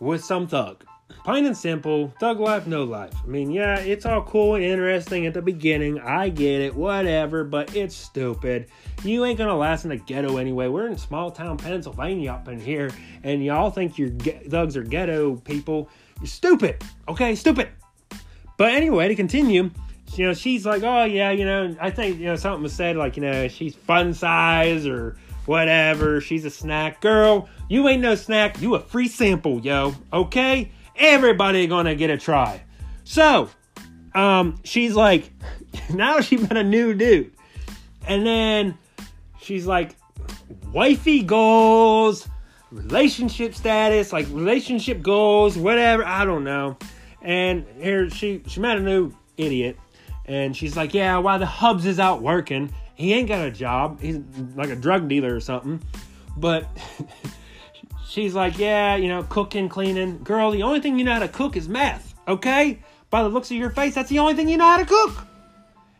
with 0.00 0.24
some 0.24 0.46
thug. 0.46 0.84
Plain 1.24 1.46
and 1.46 1.56
simple, 1.56 2.12
thug 2.20 2.40
life, 2.40 2.66
no 2.66 2.84
life. 2.84 3.12
I 3.22 3.26
mean, 3.26 3.50
yeah, 3.50 3.78
it's 3.78 4.04
all 4.04 4.22
cool 4.22 4.56
and 4.56 4.64
interesting 4.64 5.26
at 5.26 5.32
the 5.32 5.40
beginning. 5.40 5.98
I 6.00 6.28
get 6.28 6.60
it, 6.60 6.74
whatever, 6.74 7.44
but 7.44 7.74
it's 7.74 7.94
stupid. 7.94 8.68
You 9.04 9.24
ain't 9.24 9.38
gonna 9.38 9.56
last 9.56 9.84
in 9.84 9.90
the 9.90 9.96
ghetto 9.96 10.36
anyway. 10.36 10.68
We're 10.68 10.88
in 10.88 10.98
small 10.98 11.30
town 11.30 11.56
Pennsylvania 11.56 12.32
up 12.32 12.48
in 12.48 12.60
here, 12.60 12.90
and 13.22 13.42
y'all 13.44 13.70
think 13.70 13.96
your 13.98 14.10
ge- 14.10 14.48
thugs 14.48 14.76
are 14.76 14.82
ghetto 14.82 15.36
people. 15.36 15.88
You're 16.20 16.26
stupid, 16.26 16.82
okay? 17.08 17.34
Stupid. 17.34 17.68
But 18.56 18.72
anyway, 18.72 19.08
to 19.08 19.14
continue, 19.14 19.70
you 20.18 20.26
know, 20.26 20.34
she's 20.34 20.64
like, 20.64 20.82
oh 20.82 21.04
yeah, 21.04 21.30
you 21.30 21.44
know, 21.44 21.74
I 21.80 21.90
think 21.90 22.18
you 22.18 22.26
know 22.26 22.36
something 22.36 22.62
was 22.62 22.72
said 22.72 22.96
like, 22.96 23.16
you 23.16 23.22
know, 23.22 23.48
she's 23.48 23.74
fun 23.74 24.14
size 24.14 24.86
or 24.86 25.16
whatever. 25.46 26.20
She's 26.20 26.44
a 26.44 26.50
snack 26.50 27.00
girl. 27.00 27.48
You 27.68 27.88
ain't 27.88 28.02
no 28.02 28.14
snack. 28.14 28.60
You 28.60 28.74
a 28.74 28.80
free 28.80 29.08
sample, 29.08 29.60
yo. 29.60 29.94
Okay, 30.12 30.70
everybody 30.96 31.66
gonna 31.66 31.94
get 31.94 32.10
a 32.10 32.18
try. 32.18 32.62
So, 33.04 33.50
um, 34.14 34.56
she's 34.64 34.94
like, 34.94 35.30
now 35.92 36.20
she 36.20 36.36
met 36.36 36.56
a 36.56 36.64
new 36.64 36.94
dude, 36.94 37.32
and 38.06 38.26
then 38.26 38.78
she's 39.40 39.66
like, 39.66 39.96
wifey 40.72 41.22
goals, 41.22 42.28
relationship 42.70 43.54
status, 43.54 44.12
like 44.12 44.26
relationship 44.30 45.02
goals, 45.02 45.56
whatever. 45.56 46.04
I 46.04 46.24
don't 46.24 46.44
know. 46.44 46.76
And 47.22 47.66
here 47.78 48.10
she 48.10 48.42
she 48.46 48.60
met 48.60 48.76
a 48.76 48.80
new 48.80 49.12
idiot, 49.36 49.78
and 50.26 50.56
she's 50.56 50.76
like, 50.76 50.94
yeah, 50.94 51.18
while 51.18 51.38
the 51.38 51.46
hubs 51.46 51.86
is 51.86 52.00
out 52.00 52.22
working, 52.22 52.72
he 52.94 53.12
ain't 53.12 53.28
got 53.28 53.44
a 53.44 53.50
job. 53.50 54.00
He's 54.00 54.20
like 54.54 54.70
a 54.70 54.76
drug 54.76 55.08
dealer 55.08 55.34
or 55.34 55.40
something. 55.40 55.82
But 56.36 56.66
she's 58.08 58.34
like, 58.34 58.58
yeah, 58.58 58.96
you 58.96 59.08
know, 59.08 59.22
cooking, 59.24 59.68
cleaning. 59.68 60.22
Girl, 60.22 60.50
the 60.50 60.62
only 60.62 60.80
thing 60.80 60.98
you 60.98 61.04
know 61.04 61.14
how 61.14 61.20
to 61.20 61.28
cook 61.28 61.56
is 61.56 61.68
meth, 61.68 62.14
okay? 62.26 62.78
By 63.10 63.22
the 63.22 63.28
looks 63.28 63.50
of 63.50 63.56
your 63.56 63.70
face, 63.70 63.94
that's 63.94 64.08
the 64.08 64.20
only 64.20 64.34
thing 64.34 64.48
you 64.48 64.56
know 64.56 64.66
how 64.66 64.78
to 64.78 64.86
cook. 64.86 65.26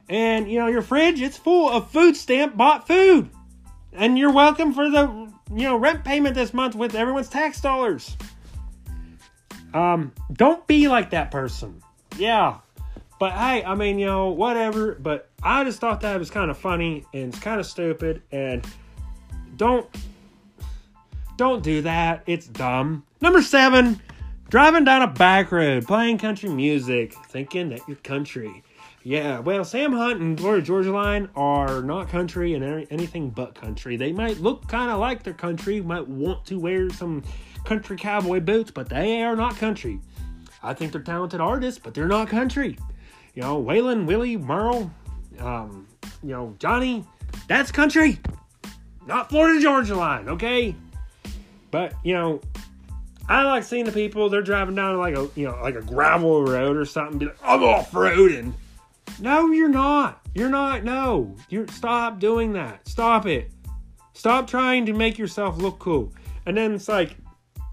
And, 0.08 0.50
you 0.50 0.58
know, 0.58 0.66
your 0.66 0.82
fridge, 0.82 1.20
it's 1.20 1.36
full 1.36 1.70
of 1.70 1.90
food 1.90 2.16
stamp 2.16 2.56
bought 2.56 2.86
food. 2.86 3.30
And 3.92 4.18
you're 4.18 4.32
welcome 4.32 4.74
for 4.74 4.90
the, 4.90 5.32
you 5.54 5.62
know, 5.62 5.76
rent 5.76 6.04
payment 6.04 6.34
this 6.34 6.52
month 6.52 6.74
with 6.74 6.94
everyone's 6.94 7.28
tax 7.28 7.60
dollars. 7.60 8.16
Um, 9.72 10.12
don't 10.32 10.66
be 10.66 10.88
like 10.88 11.10
that 11.10 11.30
person. 11.30 11.82
Yeah. 12.16 12.58
But 13.24 13.32
hey, 13.32 13.64
I 13.64 13.74
mean, 13.74 13.98
you 13.98 14.04
know, 14.04 14.28
whatever. 14.28 14.96
But 14.96 15.30
I 15.42 15.64
just 15.64 15.80
thought 15.80 16.02
that 16.02 16.18
was 16.18 16.30
kind 16.30 16.50
of 16.50 16.58
funny 16.58 17.06
and 17.14 17.32
it's 17.32 17.38
kind 17.38 17.58
of 17.58 17.64
stupid. 17.64 18.20
And 18.30 18.66
don't 19.56 19.88
don't 21.38 21.62
do 21.62 21.80
that. 21.80 22.22
It's 22.26 22.46
dumb. 22.46 23.02
Number 23.22 23.40
seven, 23.40 23.98
driving 24.50 24.84
down 24.84 25.00
a 25.00 25.06
back 25.06 25.50
road, 25.52 25.86
playing 25.86 26.18
country 26.18 26.50
music, 26.50 27.14
thinking 27.28 27.70
that 27.70 27.80
you're 27.88 27.96
country. 27.96 28.62
Yeah, 29.04 29.38
well, 29.38 29.64
Sam 29.64 29.94
Hunt 29.94 30.20
and 30.20 30.38
Florida 30.38 30.60
Georgia 30.60 30.92
Line 30.92 31.30
are 31.34 31.80
not 31.80 32.10
country 32.10 32.52
and 32.52 32.86
anything 32.90 33.30
but 33.30 33.54
country. 33.54 33.96
They 33.96 34.12
might 34.12 34.38
look 34.40 34.68
kind 34.68 34.90
of 34.90 35.00
like 35.00 35.22
they're 35.22 35.32
country, 35.32 35.80
might 35.80 36.06
want 36.06 36.44
to 36.44 36.58
wear 36.58 36.90
some 36.90 37.22
country 37.64 37.96
cowboy 37.96 38.40
boots, 38.40 38.70
but 38.70 38.90
they 38.90 39.22
are 39.22 39.34
not 39.34 39.56
country. 39.56 39.98
I 40.62 40.74
think 40.74 40.92
they're 40.92 41.00
talented 41.00 41.40
artists, 41.40 41.80
but 41.82 41.94
they're 41.94 42.06
not 42.06 42.28
country. 42.28 42.76
You 43.34 43.42
know, 43.42 43.62
Waylon, 43.62 44.06
Willie, 44.06 44.36
Merle, 44.36 44.90
um, 45.40 45.86
you 46.22 46.30
know, 46.30 46.54
Johnny, 46.58 47.04
that's 47.48 47.72
country. 47.72 48.18
Not 49.06 49.28
Florida 49.28 49.60
Georgia 49.60 49.96
Line, 49.96 50.28
okay? 50.28 50.74
But, 51.70 51.94
you 52.04 52.14
know, 52.14 52.40
I 53.28 53.42
like 53.42 53.64
seeing 53.64 53.84
the 53.84 53.92
people, 53.92 54.28
they're 54.28 54.42
driving 54.42 54.74
down 54.74 54.96
like 54.98 55.16
a, 55.16 55.28
you 55.34 55.46
know, 55.46 55.58
like 55.62 55.74
a 55.74 55.82
gravel 55.82 56.44
road 56.44 56.76
or 56.76 56.84
something, 56.84 57.18
be 57.18 57.26
like, 57.26 57.38
I'm 57.42 57.62
off-roading. 57.62 58.52
No, 59.20 59.50
you're 59.50 59.68
not. 59.68 60.20
You're 60.34 60.48
not. 60.48 60.84
No. 60.84 61.34
You 61.48 61.66
stop 61.68 62.18
doing 62.18 62.52
that. 62.54 62.86
Stop 62.88 63.26
it. 63.26 63.50
Stop 64.12 64.48
trying 64.48 64.86
to 64.86 64.92
make 64.92 65.18
yourself 65.18 65.58
look 65.58 65.78
cool. 65.78 66.12
And 66.46 66.56
then 66.56 66.74
it's 66.74 66.88
like 66.88 67.16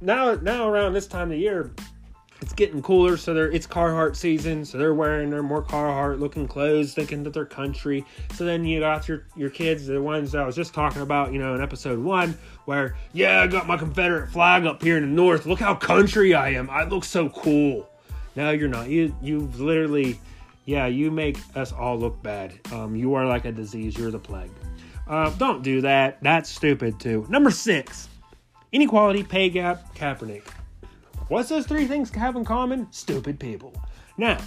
now 0.02 0.36
now 0.36 0.68
around 0.68 0.94
this 0.94 1.08
time 1.08 1.32
of 1.32 1.38
year, 1.38 1.72
it's 2.42 2.54
getting 2.54 2.82
cooler, 2.82 3.18
so 3.18 3.34
they're 3.34 3.52
it's 3.52 3.68
Carhartt 3.68 4.16
season, 4.16 4.66
so 4.66 4.78
they're 4.78 4.96
wearing 4.96 5.30
their 5.30 5.44
more 5.44 5.62
Carhartt 5.62 6.20
looking 6.20 6.48
clothes, 6.48 6.94
thinking 6.94 7.24
that 7.24 7.34
they're 7.34 7.46
country. 7.46 8.04
So 8.34 8.46
then 8.46 8.66
you 8.66 8.80
got 8.80 9.08
your 9.08 9.26
your 9.36 9.50
kids, 9.50 9.86
the 9.86 10.02
ones 10.02 10.34
I 10.34 10.46
was 10.46 10.56
just 10.56 10.74
talking 10.74 11.02
about, 11.02 11.32
you 11.32 11.40
know, 11.40 11.54
in 11.54 11.62
episode 11.62 12.00
one, 12.00 12.38
where 12.66 12.96
yeah, 13.14 13.42
I 13.42 13.48
got 13.48 13.68
my 13.68 13.78
Confederate 13.78 14.32
flag 14.32 14.66
up 14.66 14.82
here 14.82 14.98
in 14.98 15.04
the 15.04 15.10
north. 15.10 15.46
Look 15.46 15.60
how 15.60 15.76
country 15.76 16.34
I 16.34 16.50
am. 16.50 16.70
I 16.70 16.84
look 16.84 17.04
so 17.04 17.30
cool. 17.30 17.88
No, 18.36 18.50
you're 18.52 18.70
not. 18.70 18.90
You 18.90 19.16
you've 19.22 19.60
literally 19.60 20.20
yeah, 20.66 20.88
you 20.88 21.12
make 21.12 21.38
us 21.56 21.72
all 21.72 21.98
look 21.98 22.22
bad. 22.24 22.54
Um, 22.72 22.96
you 22.96 23.14
are 23.14 23.26
like 23.26 23.46
a 23.46 23.52
disease. 23.52 23.98
You're 23.98 24.12
the 24.12 24.20
plague. 24.20 24.52
Uh, 25.08 25.30
don't 25.32 25.62
do 25.64 25.82
that. 25.82 26.18
That's 26.22 26.50
stupid 26.50 27.00
too. 27.00 27.26
Number 27.30 27.52
six, 27.52 28.08
inequality, 28.72 29.24
pay 29.24 29.50
gap, 29.50 29.96
Kaepernick. 29.96 30.44
What's 31.32 31.48
those 31.48 31.66
three 31.66 31.86
things 31.86 32.14
have 32.16 32.36
in 32.36 32.44
common? 32.44 32.92
Stupid 32.92 33.40
people. 33.40 33.74
Now, 34.18 34.38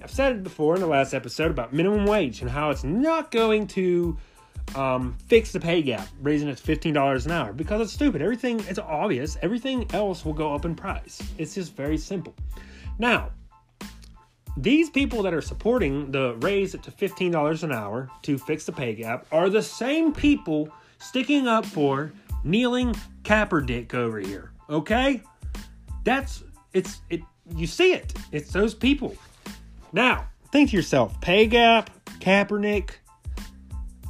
I've 0.00 0.12
said 0.12 0.36
it 0.36 0.44
before 0.44 0.76
in 0.76 0.80
the 0.80 0.86
last 0.86 1.12
episode 1.12 1.50
about 1.50 1.72
minimum 1.72 2.06
wage 2.06 2.42
and 2.42 2.48
how 2.48 2.70
it's 2.70 2.84
not 2.84 3.32
going 3.32 3.66
to 3.66 4.16
um, 4.76 5.16
fix 5.26 5.50
the 5.50 5.58
pay 5.58 5.82
gap, 5.82 6.06
raising 6.22 6.46
it 6.46 6.56
to 6.56 6.62
$15 6.76 7.26
an 7.26 7.32
hour 7.32 7.52
because 7.52 7.80
it's 7.80 7.92
stupid. 7.92 8.22
Everything, 8.22 8.60
it's 8.68 8.78
obvious. 8.78 9.36
Everything 9.42 9.84
else 9.92 10.24
will 10.24 10.32
go 10.32 10.54
up 10.54 10.64
in 10.64 10.76
price. 10.76 11.20
It's 11.38 11.56
just 11.56 11.74
very 11.74 11.98
simple. 11.98 12.36
Now, 13.00 13.30
these 14.56 14.90
people 14.90 15.24
that 15.24 15.34
are 15.34 15.42
supporting 15.42 16.12
the 16.12 16.36
raise 16.36 16.70
to 16.70 16.78
$15 16.78 17.62
an 17.64 17.72
hour 17.72 18.08
to 18.22 18.38
fix 18.38 18.64
the 18.64 18.70
pay 18.70 18.94
gap 18.94 19.26
are 19.32 19.50
the 19.50 19.60
same 19.60 20.12
people 20.12 20.68
sticking 20.98 21.48
up 21.48 21.66
for 21.66 22.12
kneeling 22.44 22.94
Kaepernick 23.24 23.92
over 23.92 24.20
here. 24.20 24.52
Okay? 24.70 25.20
That's 26.04 26.44
it's 26.72 27.00
it 27.10 27.20
you 27.56 27.66
see 27.66 27.92
it. 27.92 28.12
It's 28.32 28.52
those 28.52 28.74
people. 28.74 29.16
Now, 29.92 30.28
think 30.52 30.70
to 30.70 30.76
yourself, 30.76 31.18
pay 31.20 31.46
gap, 31.46 31.90
Kaepernick. 32.20 32.90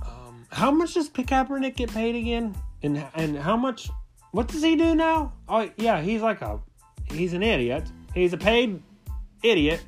Um, 0.05 0.47
how 0.51 0.71
much 0.71 0.95
does 0.95 1.09
Kaepernick 1.09 1.77
get 1.77 1.93
paid 1.93 2.15
again? 2.15 2.55
And 2.83 3.05
and 3.15 3.37
how 3.37 3.57
much 3.57 3.91
what 4.33 4.49
does 4.49 4.63
he 4.63 4.77
do 4.77 4.95
now? 4.95 5.33
Oh 5.49 5.69
yeah, 5.77 6.01
he's 6.01 6.23
like 6.23 6.43
a 6.43 6.61
he's 7.11 7.33
an 7.33 7.43
idiot. 7.43 7.85
He's 8.15 8.33
a 8.33 8.39
paid 8.39 8.83
idiot 9.43 9.81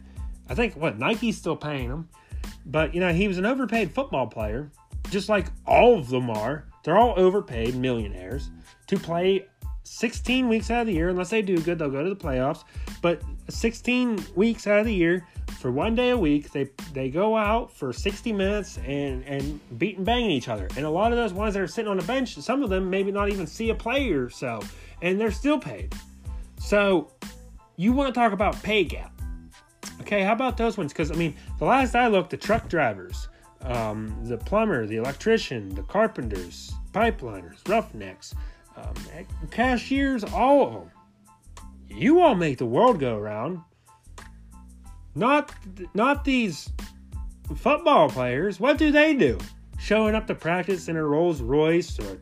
I 0.50 0.54
think 0.54 0.74
what 0.74 0.98
Nike's 0.98 1.38
still 1.38 1.56
paying 1.56 1.88
him, 1.88 2.08
but 2.66 2.92
you 2.92 3.00
know 3.00 3.12
he 3.12 3.28
was 3.28 3.38
an 3.38 3.46
overpaid 3.46 3.92
football 3.92 4.26
player, 4.26 4.72
just 5.08 5.28
like 5.28 5.46
all 5.64 5.96
of 5.96 6.08
them 6.08 6.28
are. 6.28 6.66
They're 6.82 6.98
all 6.98 7.14
overpaid 7.16 7.76
millionaires 7.76 8.50
to 8.88 8.98
play 8.98 9.46
16 9.90 10.48
weeks 10.48 10.70
out 10.70 10.82
of 10.82 10.86
the 10.86 10.92
year. 10.92 11.08
Unless 11.08 11.30
they 11.30 11.42
do 11.42 11.58
good, 11.60 11.78
they'll 11.78 11.90
go 11.90 12.04
to 12.04 12.08
the 12.08 12.16
playoffs. 12.16 12.62
But 13.02 13.22
16 13.48 14.24
weeks 14.36 14.68
out 14.68 14.78
of 14.78 14.86
the 14.86 14.94
year 14.94 15.26
for 15.58 15.72
one 15.72 15.96
day 15.96 16.10
a 16.10 16.16
week, 16.16 16.52
they 16.52 16.70
they 16.92 17.10
go 17.10 17.36
out 17.36 17.72
for 17.72 17.92
60 17.92 18.32
minutes 18.32 18.78
and 18.86 19.24
and 19.24 19.58
beat 19.78 19.96
and 19.96 20.06
banging 20.06 20.30
each 20.30 20.48
other. 20.48 20.68
And 20.76 20.86
a 20.86 20.90
lot 20.90 21.10
of 21.10 21.18
those 21.18 21.32
ones 21.32 21.54
that 21.54 21.60
are 21.60 21.66
sitting 21.66 21.90
on 21.90 21.96
the 21.96 22.04
bench, 22.04 22.36
some 22.36 22.62
of 22.62 22.70
them 22.70 22.88
maybe 22.88 23.10
not 23.10 23.30
even 23.30 23.48
see 23.48 23.70
a 23.70 23.74
play 23.74 24.10
or 24.10 24.30
so, 24.30 24.62
and 25.02 25.20
they're 25.20 25.32
still 25.32 25.58
paid. 25.58 25.92
So 26.60 27.10
you 27.76 27.92
want 27.92 28.14
to 28.14 28.18
talk 28.18 28.32
about 28.32 28.62
pay 28.62 28.84
gap? 28.84 29.12
Okay, 30.02 30.22
how 30.22 30.34
about 30.34 30.56
those 30.56 30.78
ones? 30.78 30.92
Because 30.92 31.10
I 31.10 31.16
mean, 31.16 31.34
the 31.58 31.64
last 31.64 31.96
I 31.96 32.06
looked, 32.06 32.30
the 32.30 32.36
truck 32.36 32.68
drivers, 32.68 33.28
um, 33.62 34.16
the 34.22 34.38
plumber, 34.38 34.86
the 34.86 34.96
electrician, 34.96 35.74
the 35.74 35.82
carpenters, 35.82 36.72
pipeliners, 36.92 37.68
roughnecks, 37.68 38.34
um, 38.76 38.94
cashiers, 39.50 40.24
all 40.24 40.66
of 40.66 40.72
them. 40.72 40.90
You 41.88 42.20
all 42.20 42.34
make 42.34 42.58
the 42.58 42.66
world 42.66 43.00
go 43.00 43.16
around. 43.16 43.60
Not, 45.14 45.52
not 45.92 46.24
these 46.24 46.70
football 47.56 48.08
players. 48.08 48.60
What 48.60 48.78
do 48.78 48.92
they 48.92 49.14
do? 49.14 49.38
Showing 49.78 50.14
up 50.14 50.26
to 50.28 50.34
practice 50.34 50.88
in 50.88 50.96
a 50.96 51.04
Rolls 51.04 51.42
Royce 51.42 51.98
or 51.98 52.18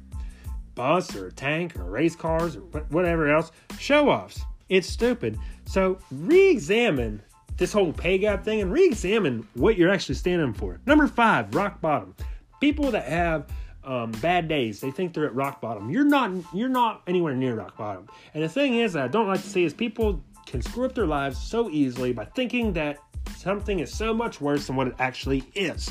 bus 0.74 1.14
or 1.14 1.26
a 1.26 1.32
tank 1.32 1.76
or 1.76 1.84
race 1.84 2.16
cars 2.16 2.56
or 2.56 2.60
whatever 2.90 3.28
else. 3.28 3.52
Show 3.78 4.08
offs. 4.08 4.40
It's 4.68 4.88
stupid. 4.88 5.38
So 5.66 5.98
re 6.10 6.50
examine 6.50 7.22
this 7.58 7.72
whole 7.72 7.92
pay 7.92 8.18
gap 8.18 8.44
thing 8.44 8.60
and 8.60 8.72
re-examine 8.72 9.46
what 9.54 9.76
you're 9.76 9.90
actually 9.90 10.14
standing 10.14 10.54
for. 10.54 10.80
Number 10.86 11.06
five, 11.06 11.54
rock 11.54 11.80
bottom. 11.80 12.14
People 12.60 12.90
that 12.92 13.04
have 13.04 13.46
um, 13.84 14.10
bad 14.12 14.48
days, 14.48 14.80
they 14.80 14.90
think 14.90 15.14
they're 15.14 15.26
at 15.26 15.34
rock 15.34 15.60
bottom. 15.60 15.90
You're 15.90 16.04
not. 16.04 16.32
You're 16.52 16.68
not 16.68 17.02
anywhere 17.06 17.34
near 17.34 17.54
rock 17.54 17.76
bottom. 17.76 18.08
And 18.34 18.42
the 18.42 18.48
thing 18.48 18.74
is, 18.74 18.92
that 18.92 19.04
I 19.04 19.08
don't 19.08 19.26
like 19.26 19.42
to 19.42 19.48
see 19.48 19.64
is 19.64 19.72
people 19.72 20.22
can 20.46 20.62
screw 20.62 20.86
up 20.86 20.94
their 20.94 21.06
lives 21.06 21.38
so 21.38 21.70
easily 21.70 22.12
by 22.12 22.24
thinking 22.24 22.72
that 22.74 22.98
something 23.36 23.80
is 23.80 23.92
so 23.92 24.14
much 24.14 24.40
worse 24.40 24.66
than 24.66 24.76
what 24.76 24.88
it 24.88 24.94
actually 24.98 25.44
is. 25.54 25.90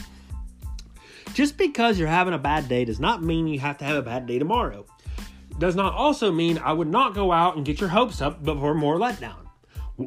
Just 1.34 1.58
because 1.58 2.00
you're 2.00 2.08
having 2.08 2.34
a 2.34 2.39
bad 2.39 2.67
day 2.67 2.86
does 2.86 3.00
not 3.00 3.22
mean 3.22 3.48
you 3.48 3.60
have 3.60 3.77
to 3.77 3.86
have 3.86 3.98
a 3.98 4.01
bad 4.01 4.25
day 4.25 4.39
tomorrow. 4.39 4.86
Does 5.60 5.75
not 5.75 5.94
also 5.94 6.32
mean 6.32 6.58
I 6.58 6.74
would 6.74 6.88
not 6.88 7.13
go 7.13 7.32
out 7.32 7.56
and 7.56 7.65
get 7.65 7.79
your 7.79 7.89
hopes 7.89 8.22
up 8.22 8.44
before 8.44 8.74
more 8.74 8.98
letdown. 8.98 9.48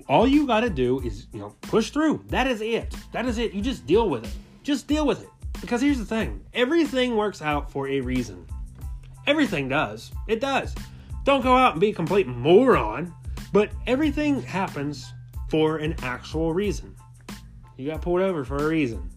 All 0.08 0.26
you 0.26 0.46
got 0.46 0.60
to 0.60 0.70
do 0.70 1.00
is, 1.00 1.26
you 1.32 1.40
know, 1.40 1.54
push 1.62 1.90
through. 1.90 2.24
That 2.28 2.46
is 2.46 2.60
it. 2.60 2.94
That 3.12 3.26
is 3.26 3.38
it. 3.38 3.52
You 3.52 3.60
just 3.60 3.86
deal 3.86 4.08
with 4.08 4.24
it. 4.24 4.32
Just 4.62 4.86
deal 4.86 5.06
with 5.06 5.22
it. 5.22 5.28
Because 5.60 5.82
here's 5.82 5.98
the 5.98 6.04
thing 6.04 6.44
everything 6.52 7.16
works 7.16 7.42
out 7.42 7.70
for 7.70 7.88
a 7.88 8.00
reason. 8.00 8.46
Everything 9.26 9.68
does. 9.68 10.10
It 10.26 10.40
does. 10.40 10.74
Don't 11.24 11.42
go 11.42 11.56
out 11.56 11.72
and 11.72 11.80
be 11.80 11.90
a 11.90 11.94
complete 11.94 12.26
moron, 12.26 13.14
but 13.52 13.70
everything 13.86 14.42
happens 14.42 15.12
for 15.50 15.78
an 15.78 15.94
actual 16.02 16.54
reason. 16.54 16.96
You 17.76 17.90
got 17.90 18.02
pulled 18.02 18.20
over 18.20 18.44
for 18.44 18.56
a 18.56 18.68
reason. 18.68 19.10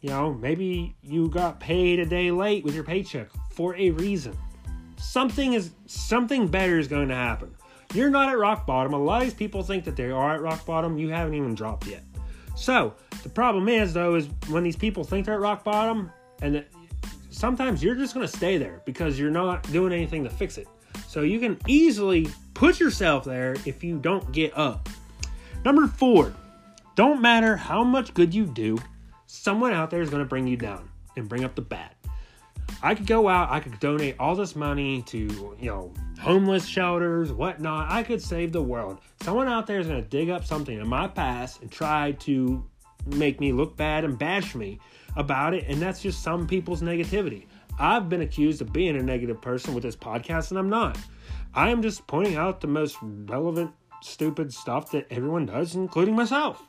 You 0.00 0.10
know, 0.10 0.34
maybe 0.34 0.96
you 1.02 1.28
got 1.28 1.58
paid 1.58 1.98
a 1.98 2.06
day 2.06 2.30
late 2.30 2.64
with 2.64 2.74
your 2.74 2.84
paycheck 2.84 3.30
for 3.50 3.74
a 3.76 3.90
reason. 3.90 4.36
Something 4.96 5.54
is 5.54 5.72
something 5.86 6.46
better 6.48 6.78
is 6.78 6.88
going 6.88 7.08
to 7.08 7.14
happen. 7.14 7.54
You're 7.94 8.10
not 8.10 8.28
at 8.28 8.38
rock 8.38 8.66
bottom. 8.66 8.92
A 8.92 8.98
lot 8.98 9.22
of 9.22 9.28
these 9.28 9.34
people 9.34 9.62
think 9.62 9.84
that 9.84 9.96
they 9.96 10.10
are 10.10 10.34
at 10.34 10.40
rock 10.40 10.64
bottom. 10.66 10.98
You 10.98 11.08
haven't 11.08 11.34
even 11.34 11.54
dropped 11.54 11.86
yet. 11.86 12.02
So 12.58 12.94
the 13.22 13.28
problem 13.28 13.68
is 13.68 13.94
though 13.94 14.16
is 14.16 14.28
when 14.48 14.64
these 14.64 14.76
people 14.76 15.04
think 15.04 15.26
they're 15.26 15.36
at 15.36 15.40
rock 15.40 15.64
bottom, 15.64 16.10
and 16.42 16.64
sometimes 17.30 17.82
you're 17.82 17.94
just 17.94 18.14
going 18.14 18.26
to 18.26 18.36
stay 18.36 18.58
there 18.58 18.82
because 18.84 19.18
you're 19.18 19.30
not 19.30 19.62
doing 19.72 19.92
anything 19.92 20.24
to 20.24 20.30
fix 20.30 20.58
it. 20.58 20.66
So 21.06 21.22
you 21.22 21.38
can 21.38 21.58
easily 21.66 22.28
put 22.54 22.80
yourself 22.80 23.24
there 23.24 23.56
if 23.64 23.82
you 23.84 23.98
don't 23.98 24.30
get 24.32 24.56
up. 24.58 24.88
Number 25.64 25.86
four, 25.86 26.34
don't 26.96 27.22
matter 27.22 27.56
how 27.56 27.84
much 27.84 28.12
good 28.12 28.34
you 28.34 28.44
do, 28.44 28.76
someone 29.26 29.72
out 29.72 29.90
there 29.90 30.02
is 30.02 30.10
going 30.10 30.22
to 30.22 30.28
bring 30.28 30.46
you 30.46 30.56
down 30.56 30.88
and 31.16 31.28
bring 31.28 31.44
up 31.44 31.54
the 31.54 31.62
bad. 31.62 31.94
I 32.82 32.94
could 32.94 33.06
go 33.06 33.28
out, 33.28 33.50
I 33.50 33.60
could 33.60 33.80
donate 33.80 34.16
all 34.20 34.36
this 34.36 34.54
money 34.54 35.02
to, 35.02 35.18
you 35.18 35.66
know, 35.66 35.92
homeless 36.20 36.64
shelters, 36.64 37.32
whatnot. 37.32 37.90
I 37.90 38.04
could 38.04 38.22
save 38.22 38.52
the 38.52 38.62
world. 38.62 39.00
Someone 39.22 39.48
out 39.48 39.66
there 39.66 39.80
is 39.80 39.88
going 39.88 40.02
to 40.02 40.08
dig 40.08 40.30
up 40.30 40.44
something 40.44 40.78
in 40.78 40.88
my 40.88 41.08
past 41.08 41.60
and 41.60 41.70
try 41.70 42.12
to 42.12 42.64
make 43.06 43.40
me 43.40 43.52
look 43.52 43.76
bad 43.76 44.04
and 44.04 44.16
bash 44.16 44.54
me 44.54 44.78
about 45.16 45.54
it. 45.54 45.64
And 45.66 45.82
that's 45.82 46.00
just 46.00 46.22
some 46.22 46.46
people's 46.46 46.80
negativity. 46.80 47.46
I've 47.80 48.08
been 48.08 48.22
accused 48.22 48.60
of 48.60 48.72
being 48.72 48.96
a 48.96 49.02
negative 49.02 49.40
person 49.40 49.74
with 49.74 49.82
this 49.82 49.96
podcast, 49.96 50.50
and 50.50 50.58
I'm 50.58 50.68
not. 50.68 50.98
I 51.54 51.70
am 51.70 51.82
just 51.82 52.06
pointing 52.06 52.36
out 52.36 52.60
the 52.60 52.66
most 52.66 52.96
relevant, 53.02 53.72
stupid 54.02 54.52
stuff 54.52 54.92
that 54.92 55.06
everyone 55.10 55.46
does, 55.46 55.74
including 55.74 56.14
myself. 56.14 56.62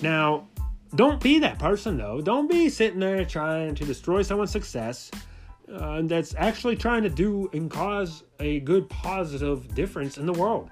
Now, 0.00 0.48
don't 0.94 1.20
be 1.20 1.38
that 1.38 1.58
person 1.58 1.96
though. 1.96 2.20
Don't 2.20 2.50
be 2.50 2.68
sitting 2.68 3.00
there 3.00 3.24
trying 3.24 3.74
to 3.74 3.84
destroy 3.84 4.22
someone's 4.22 4.50
success 4.50 5.10
uh, 5.72 6.02
that's 6.02 6.34
actually 6.36 6.76
trying 6.76 7.02
to 7.02 7.08
do 7.08 7.48
and 7.52 7.70
cause 7.70 8.24
a 8.40 8.60
good 8.60 8.88
positive 8.90 9.74
difference 9.74 10.18
in 10.18 10.26
the 10.26 10.32
world. 10.32 10.70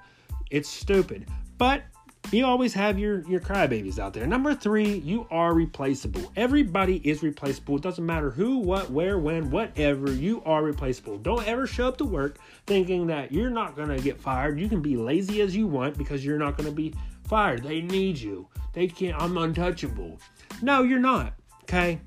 It's 0.51 0.69
stupid. 0.69 1.27
But 1.57 1.83
you 2.31 2.45
always 2.45 2.73
have 2.75 2.99
your 2.99 3.27
your 3.27 3.39
crybabies 3.39 3.99
out 3.99 4.13
there. 4.13 4.27
Number 4.27 4.53
three, 4.53 4.97
you 4.99 5.27
are 5.31 5.53
replaceable. 5.53 6.31
Everybody 6.35 6.97
is 6.97 7.23
replaceable. 7.23 7.77
It 7.77 7.81
doesn't 7.81 8.05
matter 8.05 8.29
who, 8.29 8.59
what, 8.59 8.89
where, 8.91 9.17
when, 9.17 9.49
whatever. 9.49 10.13
You 10.13 10.41
are 10.45 10.63
replaceable. 10.63 11.17
Don't 11.17 11.45
ever 11.47 11.65
show 11.65 11.87
up 11.87 11.97
to 11.97 12.05
work 12.05 12.37
thinking 12.67 13.07
that 13.07 13.31
you're 13.31 13.49
not 13.49 13.75
gonna 13.75 13.99
get 13.99 14.19
fired. 14.19 14.59
You 14.59 14.69
can 14.69 14.81
be 14.81 14.95
lazy 14.95 15.41
as 15.41 15.55
you 15.55 15.67
want 15.67 15.97
because 15.97 16.23
you're 16.23 16.37
not 16.37 16.57
gonna 16.57 16.71
be 16.71 16.93
fired. 17.31 17.63
They 17.63 17.79
need 17.81 18.17
you. 18.17 18.49
They 18.73 18.87
can't. 18.87 19.19
I'm 19.19 19.37
untouchable. 19.37 20.19
No, 20.61 20.83
you're 20.83 20.99
not. 20.99 21.33
Okay. 21.63 22.01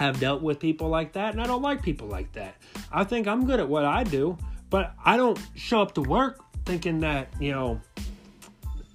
I've 0.00 0.18
dealt 0.18 0.42
with 0.42 0.58
people 0.58 0.88
like 0.88 1.12
that, 1.12 1.34
and 1.34 1.40
I 1.40 1.46
don't 1.46 1.62
like 1.62 1.82
people 1.82 2.08
like 2.08 2.32
that. 2.32 2.56
I 2.90 3.04
think 3.04 3.28
I'm 3.28 3.46
good 3.46 3.60
at 3.60 3.68
what 3.68 3.84
I 3.84 4.02
do, 4.02 4.36
but 4.70 4.92
I 5.04 5.16
don't 5.16 5.38
show 5.54 5.80
up 5.80 5.94
to 5.94 6.00
work 6.02 6.40
thinking 6.64 6.98
that 7.00 7.28
you 7.38 7.52
know 7.52 7.80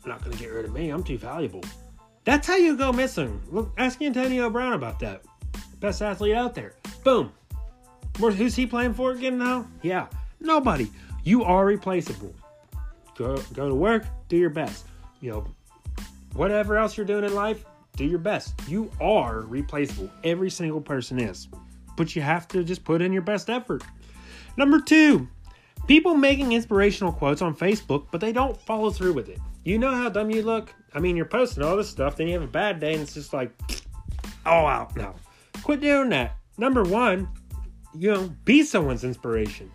not 0.06 0.22
going 0.26 0.36
to 0.36 0.44
get 0.44 0.52
rid 0.52 0.66
of 0.66 0.74
me. 0.74 0.90
I'm 0.90 1.04
too 1.04 1.18
valuable. 1.18 1.64
That's 2.26 2.46
how 2.46 2.58
you 2.58 2.76
go 2.76 2.92
missing. 2.92 3.42
Look, 3.50 3.72
ask 3.78 4.02
Antonio 4.02 4.50
Brown 4.50 4.74
about 4.74 5.00
that. 5.00 5.24
Best 5.80 6.02
athlete 6.02 6.36
out 6.36 6.54
there. 6.54 6.74
Boom. 7.06 7.32
Who's 8.18 8.56
he 8.58 8.66
playing 8.68 8.94
for 8.94 9.12
again 9.12 9.38
now? 9.38 9.66
Yeah, 9.84 10.08
nobody. 10.42 10.90
You 11.24 11.46
are 11.46 11.66
replaceable. 11.66 12.36
Go 13.16 13.38
go 13.54 13.70
to 13.70 13.76
work. 13.76 14.04
Do 14.28 14.36
your 14.36 14.50
best. 14.50 14.86
You 15.22 15.32
know, 15.32 15.46
whatever 16.34 16.78
else 16.78 16.96
you're 16.98 17.06
doing 17.06 17.24
in 17.24 17.36
life, 17.36 17.66
do 17.96 18.06
your 18.06 18.20
best. 18.20 18.54
You 18.68 18.90
are 19.02 19.42
replaceable. 19.42 20.10
Every 20.24 20.50
single 20.50 20.82
person 20.82 21.20
is. 21.20 21.48
But 21.98 22.16
you 22.16 22.22
have 22.22 22.48
to 22.50 22.64
just 22.64 22.84
put 22.84 23.02
in 23.02 23.12
your 23.12 23.22
best 23.22 23.50
effort. 23.50 23.84
Number 24.56 24.80
two, 24.80 25.28
people 25.88 26.16
making 26.16 26.54
inspirational 26.54 27.12
quotes 27.12 27.42
on 27.42 27.56
Facebook, 27.56 28.08
but 28.12 28.22
they 28.22 28.32
don't 28.32 28.60
follow 28.62 28.90
through 28.90 29.14
with 29.14 29.28
it. 29.30 29.40
You 29.66 29.78
know 29.78 29.94
how 29.94 30.10
dumb 30.10 30.32
you 30.32 30.42
look? 30.42 30.74
I 30.94 31.00
mean, 31.00 31.16
you're 31.16 31.26
posting 31.26 31.64
all 31.64 31.76
this 31.76 31.90
stuff, 31.90 32.16
then 32.16 32.28
you 32.28 32.34
have 32.34 32.44
a 32.44 32.48
bad 32.48 32.80
day, 32.80 32.94
and 32.94 33.02
it's 33.02 33.14
just 33.14 33.34
like, 33.34 33.52
oh, 34.46 34.64
wow, 34.64 34.88
no. 34.96 35.14
Quit 35.64 35.82
doing 35.82 36.10
that. 36.10 36.38
Number 36.58 36.84
one, 36.84 37.28
you 37.94 38.12
know, 38.12 38.34
be 38.46 38.64
someone's 38.64 39.04
inspiration. 39.04 39.70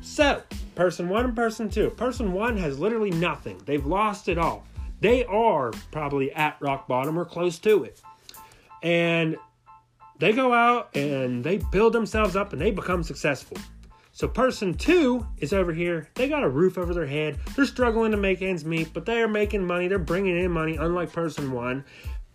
So, 0.00 0.42
person 0.74 1.08
one 1.08 1.24
and 1.24 1.36
person 1.36 1.68
two. 1.68 1.90
Person 1.90 2.32
one 2.32 2.56
has 2.56 2.78
literally 2.78 3.10
nothing, 3.10 3.60
they've 3.64 3.84
lost 3.84 4.28
it 4.28 4.38
all. 4.38 4.64
They 5.04 5.22
are 5.26 5.70
probably 5.92 6.32
at 6.32 6.56
rock 6.60 6.88
bottom 6.88 7.18
or 7.18 7.26
close 7.26 7.58
to 7.58 7.84
it. 7.84 8.00
And 8.82 9.36
they 10.18 10.32
go 10.32 10.54
out 10.54 10.96
and 10.96 11.44
they 11.44 11.58
build 11.58 11.92
themselves 11.92 12.36
up 12.36 12.54
and 12.54 12.62
they 12.62 12.70
become 12.70 13.02
successful. 13.02 13.58
So 14.12 14.26
person 14.26 14.72
two 14.72 15.26
is 15.36 15.52
over 15.52 15.74
here. 15.74 16.08
They 16.14 16.26
got 16.26 16.42
a 16.42 16.48
roof 16.48 16.78
over 16.78 16.94
their 16.94 17.04
head. 17.06 17.38
They're 17.54 17.66
struggling 17.66 18.12
to 18.12 18.16
make 18.16 18.40
ends 18.40 18.64
meet, 18.64 18.94
but 18.94 19.04
they 19.04 19.20
are 19.20 19.28
making 19.28 19.66
money. 19.66 19.88
They're 19.88 19.98
bringing 19.98 20.38
in 20.38 20.50
money, 20.50 20.76
unlike 20.76 21.12
person 21.12 21.52
one. 21.52 21.84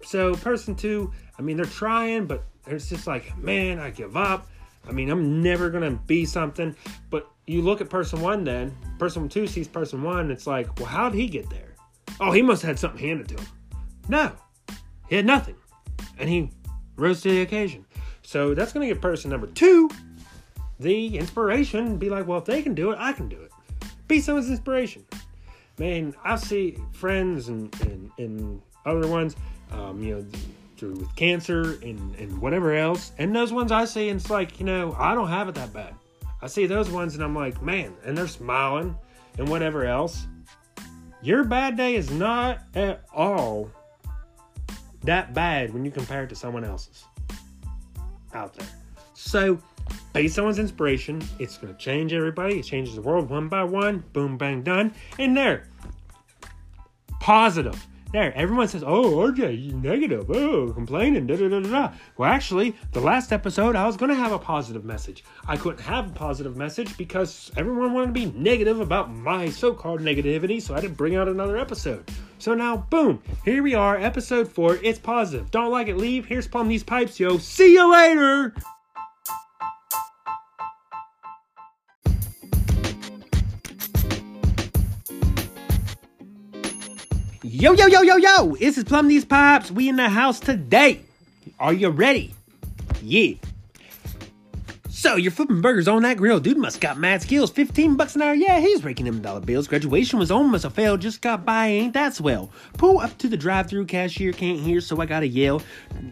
So 0.03 0.35
person 0.35 0.75
two, 0.75 1.11
I 1.39 1.41
mean, 1.41 1.57
they're 1.57 1.65
trying, 1.65 2.27
but 2.27 2.43
it's 2.67 2.87
just 2.87 3.07
like, 3.07 3.35
man, 3.35 3.79
I 3.79 3.89
give 3.89 4.15
up. 4.15 4.47
I 4.87 4.91
mean, 4.91 5.09
I'm 5.09 5.41
never 5.41 5.71
gonna 5.71 5.99
be 6.05 6.23
something. 6.23 6.75
But 7.09 7.27
you 7.47 7.63
look 7.63 7.81
at 7.81 7.89
person 7.89 8.21
one, 8.21 8.43
then 8.43 8.77
person 8.99 9.27
two 9.27 9.47
sees 9.47 9.67
person 9.67 10.03
one. 10.03 10.29
It's 10.29 10.45
like, 10.45 10.77
well, 10.77 10.85
how 10.85 11.09
did 11.09 11.17
he 11.17 11.27
get 11.27 11.49
there? 11.49 11.68
Oh, 12.19 12.31
he 12.31 12.41
must 12.41 12.61
have 12.61 12.69
had 12.69 12.79
something 12.79 12.99
handed 12.99 13.29
to 13.29 13.35
him. 13.35 13.47
No, 14.07 14.31
he 15.07 15.15
had 15.15 15.25
nothing, 15.25 15.55
and 16.17 16.29
he 16.29 16.51
rose 16.95 17.21
to 17.21 17.29
the 17.29 17.41
occasion. 17.41 17.85
So 18.21 18.53
that's 18.53 18.73
gonna 18.73 18.87
get 18.87 19.01
person 19.01 19.31
number 19.31 19.47
two 19.47 19.89
the 20.79 21.17
inspiration 21.17 21.97
be 21.97 22.09
like, 22.09 22.27
well, 22.27 22.39
if 22.39 22.45
they 22.45 22.61
can 22.61 22.73
do 22.73 22.91
it, 22.91 22.97
I 22.99 23.13
can 23.13 23.27
do 23.27 23.41
it. 23.41 23.51
Be 24.07 24.21
someone's 24.21 24.49
inspiration. 24.49 25.05
Man, 25.77 26.15
I 26.23 26.35
see 26.37 26.77
friends 26.91 27.49
and, 27.49 27.73
and, 27.81 28.11
and 28.17 28.61
other 28.85 29.07
ones, 29.07 29.35
um, 29.71 30.01
you 30.01 30.15
know, 30.15 30.25
through 30.77 30.93
with 30.93 31.13
cancer 31.15 31.79
and, 31.83 32.15
and 32.15 32.37
whatever 32.39 32.73
else. 32.73 33.11
And 33.17 33.35
those 33.35 33.51
ones 33.51 33.71
I 33.71 33.85
see, 33.85 34.09
and 34.09 34.19
it's 34.19 34.29
like, 34.29 34.59
you 34.59 34.65
know, 34.65 34.95
I 34.97 35.13
don't 35.13 35.27
have 35.27 35.49
it 35.49 35.55
that 35.55 35.73
bad. 35.73 35.93
I 36.41 36.47
see 36.47 36.65
those 36.65 36.89
ones 36.89 37.15
and 37.15 37.23
I'm 37.23 37.35
like, 37.35 37.61
man, 37.61 37.93
and 38.05 38.17
they're 38.17 38.27
smiling 38.27 38.97
and 39.37 39.49
whatever 39.49 39.85
else. 39.85 40.25
Your 41.21 41.43
bad 41.43 41.75
day 41.75 41.95
is 41.95 42.09
not 42.11 42.59
at 42.75 43.03
all 43.13 43.69
that 45.03 45.33
bad 45.33 45.73
when 45.73 45.85
you 45.85 45.91
compare 45.91 46.23
it 46.23 46.29
to 46.29 46.35
someone 46.35 46.63
else's 46.63 47.03
out 48.33 48.53
there. 48.53 48.67
So 49.13 49.59
be 50.13 50.27
someone's 50.27 50.59
inspiration. 50.59 51.21
It's 51.39 51.57
going 51.57 51.73
to 51.73 51.79
change 51.79 52.13
everybody. 52.13 52.59
It 52.59 52.63
changes 52.63 52.95
the 52.95 53.01
world 53.01 53.29
one 53.29 53.47
by 53.47 53.63
one. 53.63 54.03
Boom, 54.13 54.37
bang, 54.37 54.61
done. 54.61 54.93
And 55.17 55.35
there, 55.35 55.67
positive. 57.19 57.85
There, 58.11 58.33
everyone 58.35 58.67
says, 58.67 58.83
"Oh, 58.83 59.17
RJ, 59.17 59.61
you 59.61 59.73
negative. 59.73 60.31
Oh, 60.31 60.73
complaining." 60.73 61.27
Da 61.27 61.35
da 61.35 61.47
da 61.47 61.59
da. 61.59 61.91
Well, 62.17 62.31
actually, 62.31 62.75
the 62.91 62.99
last 62.99 63.31
episode, 63.31 63.75
I 63.75 63.85
was 63.85 63.97
going 63.97 64.09
to 64.09 64.15
have 64.15 64.31
a 64.31 64.39
positive 64.39 64.83
message. 64.83 65.23
I 65.47 65.57
couldn't 65.57 65.81
have 65.81 66.09
a 66.09 66.13
positive 66.13 66.57
message 66.57 66.97
because 66.97 67.51
everyone 67.55 67.93
wanted 67.93 68.07
to 68.07 68.13
be 68.13 68.25
negative 68.37 68.79
about 68.79 69.13
my 69.13 69.49
so-called 69.49 70.01
negativity, 70.01 70.59
so 70.59 70.73
I 70.73 70.81
didn't 70.81 70.97
bring 70.97 71.15
out 71.15 71.27
another 71.27 71.57
episode. 71.57 72.09
So 72.39 72.55
now, 72.55 72.77
boom, 72.77 73.21
here 73.45 73.61
we 73.61 73.75
are, 73.75 73.97
episode 73.97 74.47
four. 74.47 74.79
It's 74.81 74.97
positive. 74.97 75.51
Don't 75.51 75.71
like 75.71 75.87
it? 75.87 75.97
Leave. 75.97 76.25
Here's 76.25 76.47
plumb 76.47 76.67
these 76.67 76.83
pipes, 76.83 77.19
yo. 77.19 77.37
See 77.37 77.73
you 77.73 77.91
later. 77.91 78.55
Yo, 87.41 87.71
yo, 87.71 87.87
yo, 87.87 88.01
yo, 88.01 88.17
yo! 88.17 88.55
This 88.57 88.77
is 88.77 88.83
Plumb 88.83 89.07
These 89.07 89.23
Pipes. 89.23 89.71
We 89.71 89.87
in 89.87 89.95
the 89.95 90.09
house 90.09 90.41
today. 90.41 90.99
Are 91.57 91.71
you 91.71 91.87
ready? 91.87 92.35
Yeah. 93.01 93.35
So, 94.89 95.15
you're 95.15 95.31
flipping 95.31 95.61
burgers 95.61 95.87
on 95.87 96.01
that 96.01 96.17
grill. 96.17 96.41
Dude 96.41 96.57
must 96.57 96.81
got 96.81 96.97
mad 96.97 97.21
skills. 97.21 97.49
15 97.49 97.95
bucks 97.95 98.17
an 98.17 98.23
hour. 98.23 98.33
Yeah, 98.33 98.59
he's 98.59 98.83
raking 98.83 99.05
them 99.05 99.21
dollar 99.21 99.39
bills. 99.39 99.69
Graduation 99.69 100.19
was 100.19 100.31
almost 100.31 100.65
a 100.65 100.69
fail. 100.69 100.97
Just 100.97 101.21
got 101.21 101.45
by. 101.45 101.67
Ain't 101.67 101.93
that 101.93 102.13
swell? 102.13 102.51
Pull 102.73 102.99
up 102.99 103.17
to 103.19 103.29
the 103.29 103.37
drive 103.37 103.69
through 103.69 103.85
cashier. 103.85 104.33
Can't 104.33 104.59
hear, 104.59 104.81
so 104.81 104.99
I 104.99 105.05
gotta 105.05 105.27
yell. 105.27 105.61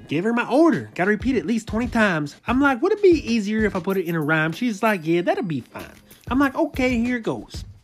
Give 0.08 0.24
her 0.24 0.32
my 0.32 0.50
order. 0.50 0.90
Gotta 0.96 1.12
repeat 1.12 1.36
at 1.36 1.46
least 1.46 1.68
20 1.68 1.90
times. 1.90 2.38
I'm 2.48 2.62
like, 2.62 2.82
would 2.82 2.94
it 2.94 3.04
be 3.04 3.10
easier 3.10 3.66
if 3.66 3.76
I 3.76 3.82
put 3.82 3.98
it 3.98 4.06
in 4.06 4.16
a 4.16 4.22
rhyme? 4.22 4.54
She's 4.54 4.82
like, 4.82 5.02
yeah, 5.04 5.24
that'll 5.24 5.44
be 5.44 5.60
fine. 5.60 5.92
I'm 6.30 6.40
like, 6.40 6.56
okay, 6.56 6.98
here 6.98 7.18
it 7.18 7.24
goes. 7.24 7.66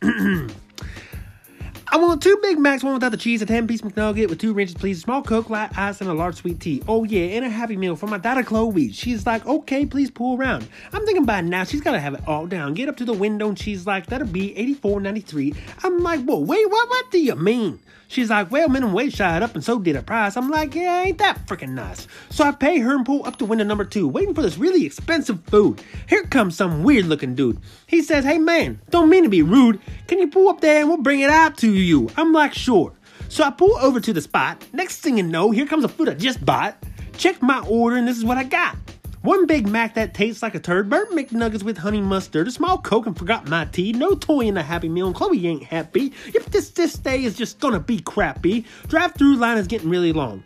I 1.94 1.96
want 1.96 2.20
two 2.20 2.36
Big 2.42 2.58
Macs, 2.58 2.82
one 2.82 2.94
without 2.94 3.12
the 3.12 3.16
cheese, 3.16 3.40
a 3.40 3.46
10 3.46 3.68
piece 3.68 3.82
McNugget 3.82 4.28
with 4.28 4.40
two 4.40 4.52
ranches, 4.52 4.74
please, 4.74 4.98
a 4.98 5.00
small 5.02 5.22
Coke, 5.22 5.48
light 5.48 5.78
ice, 5.78 6.00
and 6.00 6.10
a 6.10 6.12
large 6.12 6.34
sweet 6.34 6.58
tea. 6.58 6.82
Oh, 6.88 7.04
yeah, 7.04 7.36
and 7.36 7.44
a 7.44 7.48
Happy 7.48 7.76
Meal 7.76 7.94
for 7.94 8.08
my 8.08 8.18
daughter 8.18 8.42
Chloe. 8.42 8.90
She's 8.90 9.24
like, 9.24 9.46
okay, 9.46 9.86
please 9.86 10.10
pull 10.10 10.36
around. 10.36 10.66
I'm 10.92 11.06
thinking 11.06 11.24
by 11.24 11.40
now 11.40 11.62
she's 11.62 11.80
gotta 11.80 12.00
have 12.00 12.14
it 12.14 12.26
all 12.26 12.48
down. 12.48 12.74
Get 12.74 12.88
up 12.88 12.96
to 12.96 13.04
the 13.04 13.12
window, 13.12 13.46
and 13.46 13.56
she's 13.56 13.86
like, 13.86 14.06
that'll 14.06 14.26
be 14.26 14.52
$84.93. 14.82 15.56
I'm 15.84 15.98
like, 15.98 16.24
whoa, 16.24 16.40
wait, 16.40 16.68
what, 16.68 16.90
what 16.90 17.12
do 17.12 17.20
you 17.20 17.36
mean? 17.36 17.78
She's 18.08 18.30
like, 18.30 18.50
well, 18.50 18.68
minimum 18.68 18.94
wage 18.94 19.16
shot 19.16 19.42
up, 19.42 19.54
and 19.54 19.64
so 19.64 19.78
did 19.78 19.96
her 19.96 20.02
price. 20.02 20.36
I'm 20.36 20.50
like, 20.50 20.74
yeah, 20.74 21.02
ain't 21.02 21.18
that 21.18 21.46
freaking 21.46 21.70
nice? 21.70 22.06
So 22.30 22.44
I 22.44 22.52
pay 22.52 22.78
her 22.78 22.94
and 22.94 23.04
pull 23.04 23.26
up 23.26 23.36
to 23.38 23.44
window 23.44 23.64
number 23.64 23.84
two, 23.84 24.06
waiting 24.06 24.34
for 24.34 24.42
this 24.42 24.58
really 24.58 24.84
expensive 24.84 25.42
food. 25.44 25.82
Here 26.08 26.24
comes 26.24 26.56
some 26.56 26.82
weird 26.82 27.06
looking 27.06 27.34
dude. 27.34 27.58
He 27.86 28.02
says, 28.02 28.24
hey 28.24 28.38
man, 28.38 28.80
don't 28.90 29.10
mean 29.10 29.24
to 29.24 29.28
be 29.28 29.42
rude. 29.42 29.80
Can 30.06 30.18
you 30.18 30.28
pull 30.28 30.48
up 30.48 30.60
there 30.60 30.80
and 30.80 30.88
we'll 30.88 30.98
bring 30.98 31.20
it 31.20 31.30
out 31.30 31.58
to 31.58 31.72
you? 31.72 32.10
I'm 32.16 32.32
like, 32.32 32.54
sure. 32.54 32.92
So 33.28 33.42
I 33.42 33.50
pull 33.50 33.76
over 33.78 34.00
to 34.00 34.12
the 34.12 34.20
spot. 34.20 34.64
Next 34.72 34.98
thing 34.98 35.16
you 35.16 35.24
know, 35.24 35.50
here 35.50 35.66
comes 35.66 35.82
the 35.82 35.88
food 35.88 36.08
I 36.08 36.14
just 36.14 36.44
bought. 36.44 36.76
Check 37.16 37.42
my 37.42 37.60
order, 37.60 37.96
and 37.96 38.06
this 38.06 38.16
is 38.16 38.24
what 38.24 38.38
I 38.38 38.44
got. 38.44 38.76
One 39.24 39.46
Big 39.46 39.66
Mac 39.66 39.94
that 39.94 40.12
tastes 40.12 40.42
like 40.42 40.54
a 40.54 40.60
turd, 40.60 40.90
burnt 40.90 41.12
McNuggets 41.12 41.62
with 41.62 41.78
honey 41.78 42.02
mustard, 42.02 42.46
a 42.46 42.50
small 42.50 42.76
Coke 42.76 43.06
and 43.06 43.16
forgot 43.16 43.48
my 43.48 43.64
tea, 43.64 43.90
no 43.94 44.14
toy 44.14 44.40
in 44.40 44.52
the 44.52 44.62
Happy 44.62 44.90
Meal, 44.90 45.06
and 45.06 45.16
Chloe 45.16 45.46
ain't 45.46 45.62
happy. 45.62 46.12
If 46.26 46.50
this 46.50 46.68
this 46.68 46.92
day 46.92 47.24
is 47.24 47.34
just 47.34 47.58
gonna 47.58 47.80
be 47.80 48.00
crappy, 48.00 48.66
drive-through 48.86 49.36
line 49.36 49.56
is 49.56 49.66
getting 49.66 49.88
really 49.88 50.12
long. 50.12 50.44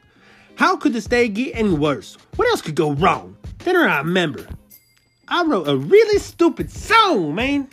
How 0.55 0.77
could 0.77 0.93
this 0.93 1.09
day 1.09 1.27
get 1.27 1.57
any 1.57 1.75
worse? 1.75 2.17
What 2.37 2.47
else 2.51 2.63
could 2.63 2.77
go 2.77 2.93
wrong? 2.93 3.37
Then 3.65 3.75
I 3.75 3.99
remember. 3.99 4.47
I 5.27 5.43
wrote 5.43 5.67
a 5.67 5.77
really 5.77 6.21
stupid 6.21 6.71
song, 6.71 7.35
man. 7.35 7.69